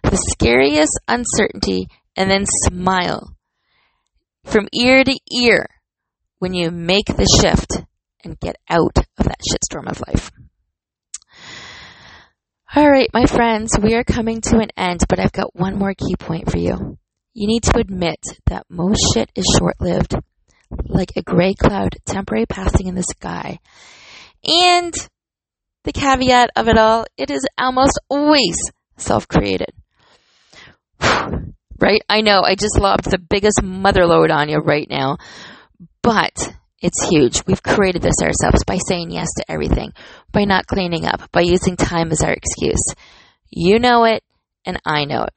[0.02, 3.36] The scariest uncertainty and then smile
[4.44, 5.68] from ear to ear
[6.40, 7.86] when you make the shift
[8.24, 10.32] and get out of that shitstorm of life.
[12.76, 15.94] All right, my friends, we are coming to an end, but I've got one more
[15.94, 16.98] key point for you.
[17.34, 20.16] You need to admit that most shit is short lived,
[20.86, 23.60] like a gray cloud temporary passing in the sky.
[24.46, 24.94] And
[25.84, 28.58] the caveat of it all, it is almost always
[28.98, 29.72] self created.
[31.02, 32.02] right?
[32.10, 35.18] I know I just lobbed the biggest mother load on you right now,
[36.02, 37.42] but it's huge.
[37.46, 39.94] We've created this ourselves by saying yes to everything,
[40.32, 42.84] by not cleaning up, by using time as our excuse.
[43.50, 44.24] You know it,
[44.66, 45.34] and I know it.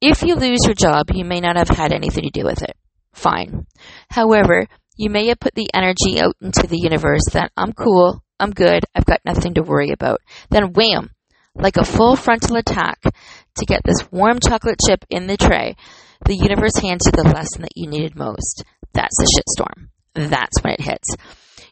[0.00, 2.76] If you lose your job, you may not have had anything to do with it.
[3.20, 3.66] Fine.
[4.08, 4.66] However,
[4.96, 8.84] you may have put the energy out into the universe that I'm cool, I'm good,
[8.94, 10.20] I've got nothing to worry about.
[10.48, 11.10] Then wham,
[11.54, 15.76] like a full frontal attack to get this warm chocolate chip in the tray,
[16.24, 18.64] the universe hands you the lesson that you needed most.
[18.94, 19.88] That's a shitstorm.
[20.14, 21.14] That's when it hits.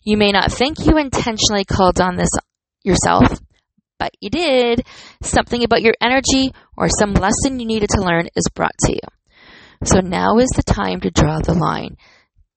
[0.05, 2.31] You may not think you intentionally called on this
[2.85, 3.41] yourself,
[3.99, 4.85] but you did.
[5.23, 9.18] Something about your energy or some lesson you needed to learn is brought to you.
[9.85, 11.97] So now is the time to draw the line.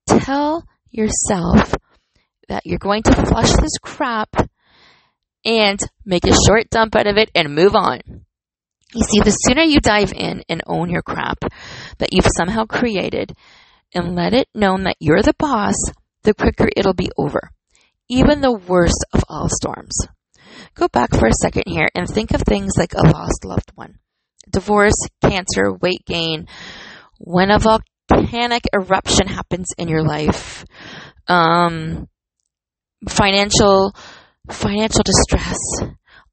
[0.07, 1.76] Tell yourself
[2.47, 4.30] that you're going to flush this crap
[5.45, 8.01] and make a short dump out of it and move on.
[8.93, 11.39] You see, the sooner you dive in and own your crap
[11.99, 13.34] that you've somehow created
[13.93, 15.76] and let it known that you're the boss,
[16.24, 17.51] the quicker it'll be over.
[18.09, 19.95] Even the worst of all storms.
[20.76, 23.99] Go back for a second here and think of things like a lost loved one,
[24.49, 26.47] divorce, cancer, weight gain,
[27.24, 30.65] when a volcanic eruption happens in your life,
[31.28, 32.07] um,
[33.07, 33.95] financial
[34.49, 35.57] financial distress,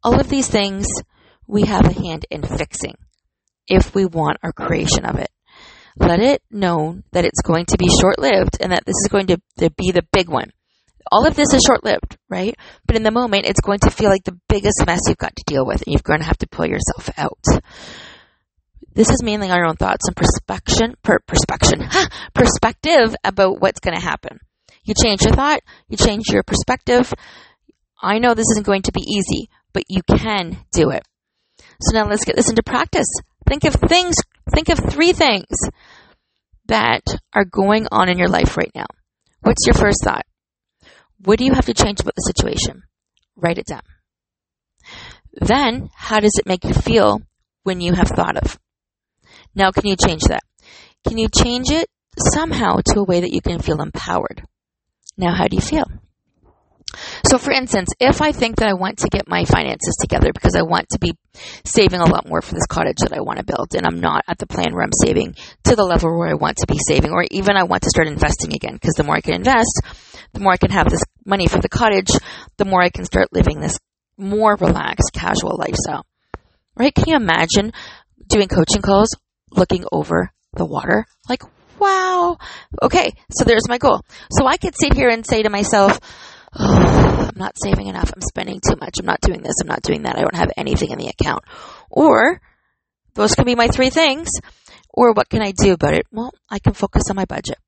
[0.02, 0.86] all of these things
[1.46, 2.94] we have a hand in fixing
[3.66, 5.30] if we want our creation of it.
[5.96, 9.26] Let it know that it's going to be short lived and that this is going
[9.26, 10.52] to, to be the big one.
[11.10, 12.54] All of this is short lived, right?
[12.86, 15.44] But in the moment, it's going to feel like the biggest mess you've got to
[15.46, 17.38] deal with and you're going to have to pull yourself out.
[18.98, 21.20] This is mainly our own thoughts and perspection, per,
[22.34, 24.40] perspective about what's going to happen.
[24.82, 27.14] You change your thought, you change your perspective,
[28.02, 31.04] I know this isn't going to be easy, but you can do it.
[31.80, 33.06] So now let's get this into practice.
[33.48, 34.16] Think of things,
[34.52, 35.46] think of three things
[36.66, 38.86] that are going on in your life right now.
[39.42, 40.26] What's your first thought?
[41.20, 42.82] What do you have to change about the situation?
[43.36, 43.82] Write it down.
[45.34, 47.22] Then, how does it make you feel
[47.62, 48.58] when you have thought of?
[49.58, 50.44] Now, can you change that?
[51.06, 54.46] Can you change it somehow to a way that you can feel empowered?
[55.16, 55.84] Now, how do you feel?
[57.28, 60.54] So for instance, if I think that I want to get my finances together because
[60.54, 61.12] I want to be
[61.64, 64.22] saving a lot more for this cottage that I want to build and I'm not
[64.28, 65.34] at the plan where I'm saving
[65.64, 68.06] to the level where I want to be saving or even I want to start
[68.06, 69.82] investing again because the more I can invest,
[70.34, 72.10] the more I can have this money for the cottage,
[72.58, 73.76] the more I can start living this
[74.16, 76.06] more relaxed, casual lifestyle.
[76.76, 76.94] Right?
[76.94, 77.72] Can you imagine
[78.28, 79.10] doing coaching calls,
[79.50, 81.06] looking over the water?
[81.28, 81.42] Like,
[81.78, 82.38] wow.
[82.82, 83.12] Okay.
[83.30, 84.02] So there's my goal.
[84.30, 86.00] So I could sit here and say to myself,
[86.58, 88.12] oh, I'm not saving enough.
[88.14, 88.98] I'm spending too much.
[88.98, 89.54] I'm not doing this.
[89.62, 90.16] I'm not doing that.
[90.16, 91.44] I don't have anything in the account.
[91.90, 92.40] Or
[93.14, 94.28] those can be my three things.
[94.92, 96.06] Or what can I do about it?
[96.10, 97.58] Well, I can focus on my budget.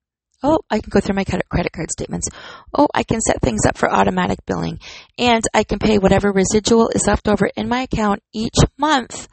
[0.42, 2.28] Oh, I can go through my credit card statements.
[2.72, 4.80] Oh, I can set things up for automatic billing.
[5.18, 9.28] And I can pay whatever residual is left over in my account each month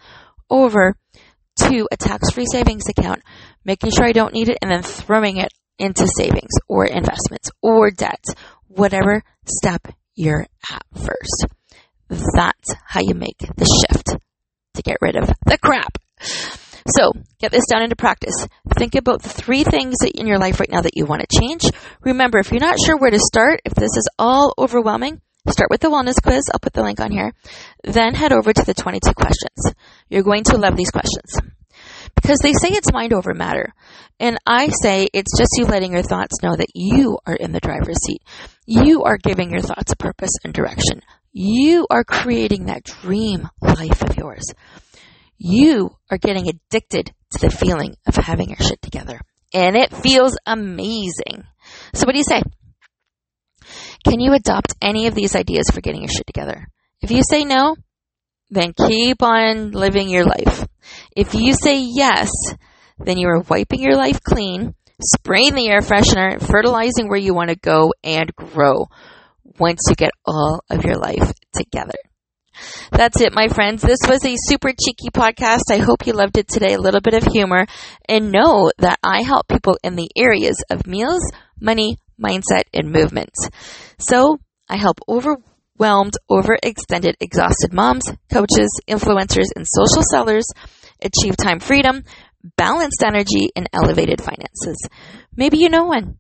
[0.50, 0.98] over
[1.58, 3.22] to a tax-free savings account,
[3.66, 7.92] making sure I don't need it and then throwing it into savings or investments or
[7.92, 8.24] debt
[8.68, 11.46] whatever step you're at first.
[12.10, 14.18] That's how you make the shift
[14.76, 15.98] to get rid of the crap.
[16.90, 18.48] So, get this down into practice.
[18.76, 21.64] Think about the three things in your life right now that you want to change.
[22.02, 25.22] Remember, if you're not sure where to start, if this is all overwhelming,
[25.52, 26.44] start with the wellness quiz.
[26.52, 27.34] I'll put the link on here.
[27.84, 29.76] Then head over to the 22 questions.
[30.10, 31.40] You're going to love these questions
[32.16, 33.74] Because they say it's mind over matter.
[34.20, 37.60] And I say it's just you letting your thoughts know that you are in the
[37.60, 38.22] driver's seat.
[38.66, 41.02] You are giving your thoughts a purpose and direction.
[41.32, 44.46] You are creating that dream life of yours.
[45.38, 49.20] You are getting addicted to the feeling of having your shit together.
[49.54, 51.44] And it feels amazing.
[51.94, 52.42] So what do you say?
[54.10, 56.68] Can you adopt any of these ideas for getting your shit together?
[57.02, 57.76] If you say no,
[58.50, 60.66] then keep on living your life.
[61.16, 62.32] If you say yes,
[62.98, 67.50] then you are wiping your life clean, spraying the air freshener, fertilizing where you want
[67.50, 68.88] to go and grow
[69.60, 71.98] once you get all of your life together.
[72.92, 73.82] That's it, my friends.
[73.82, 75.70] This was a super cheeky podcast.
[75.70, 76.74] I hope you loved it today.
[76.74, 77.68] A little bit of humor.
[78.08, 81.22] And know that I help people in the areas of meals,
[81.60, 83.50] money, mindset, and movements.
[84.00, 84.40] So
[84.70, 90.46] I help overwhelmed, overextended, exhausted moms, coaches, influencers, and social sellers
[91.02, 92.04] achieve time freedom,
[92.56, 94.78] balanced energy, and elevated finances.
[95.36, 96.18] Maybe you know one.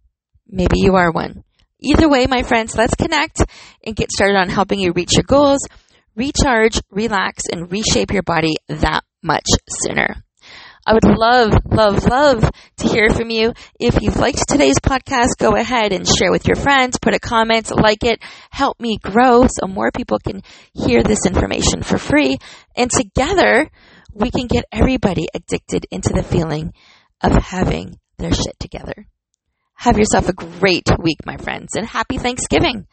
[0.47, 1.43] Maybe you are one.
[1.79, 3.43] Either way, my friends, let's connect
[3.85, 5.59] and get started on helping you reach your goals,
[6.15, 10.23] recharge, relax, and reshape your body that much sooner.
[10.87, 13.51] I would love, love, love to hear from you.
[13.77, 17.69] If you've liked today's podcast, go ahead and share with your friends, put a comment,
[17.75, 18.21] like it,
[18.51, 22.37] help me grow so more people can hear this information for free.
[22.73, 23.69] And together,
[24.13, 26.71] we can get everybody addicted into the feeling
[27.19, 29.07] of having their shit together.
[29.73, 32.87] Have yourself a great week, my friends, and happy Thanksgiving.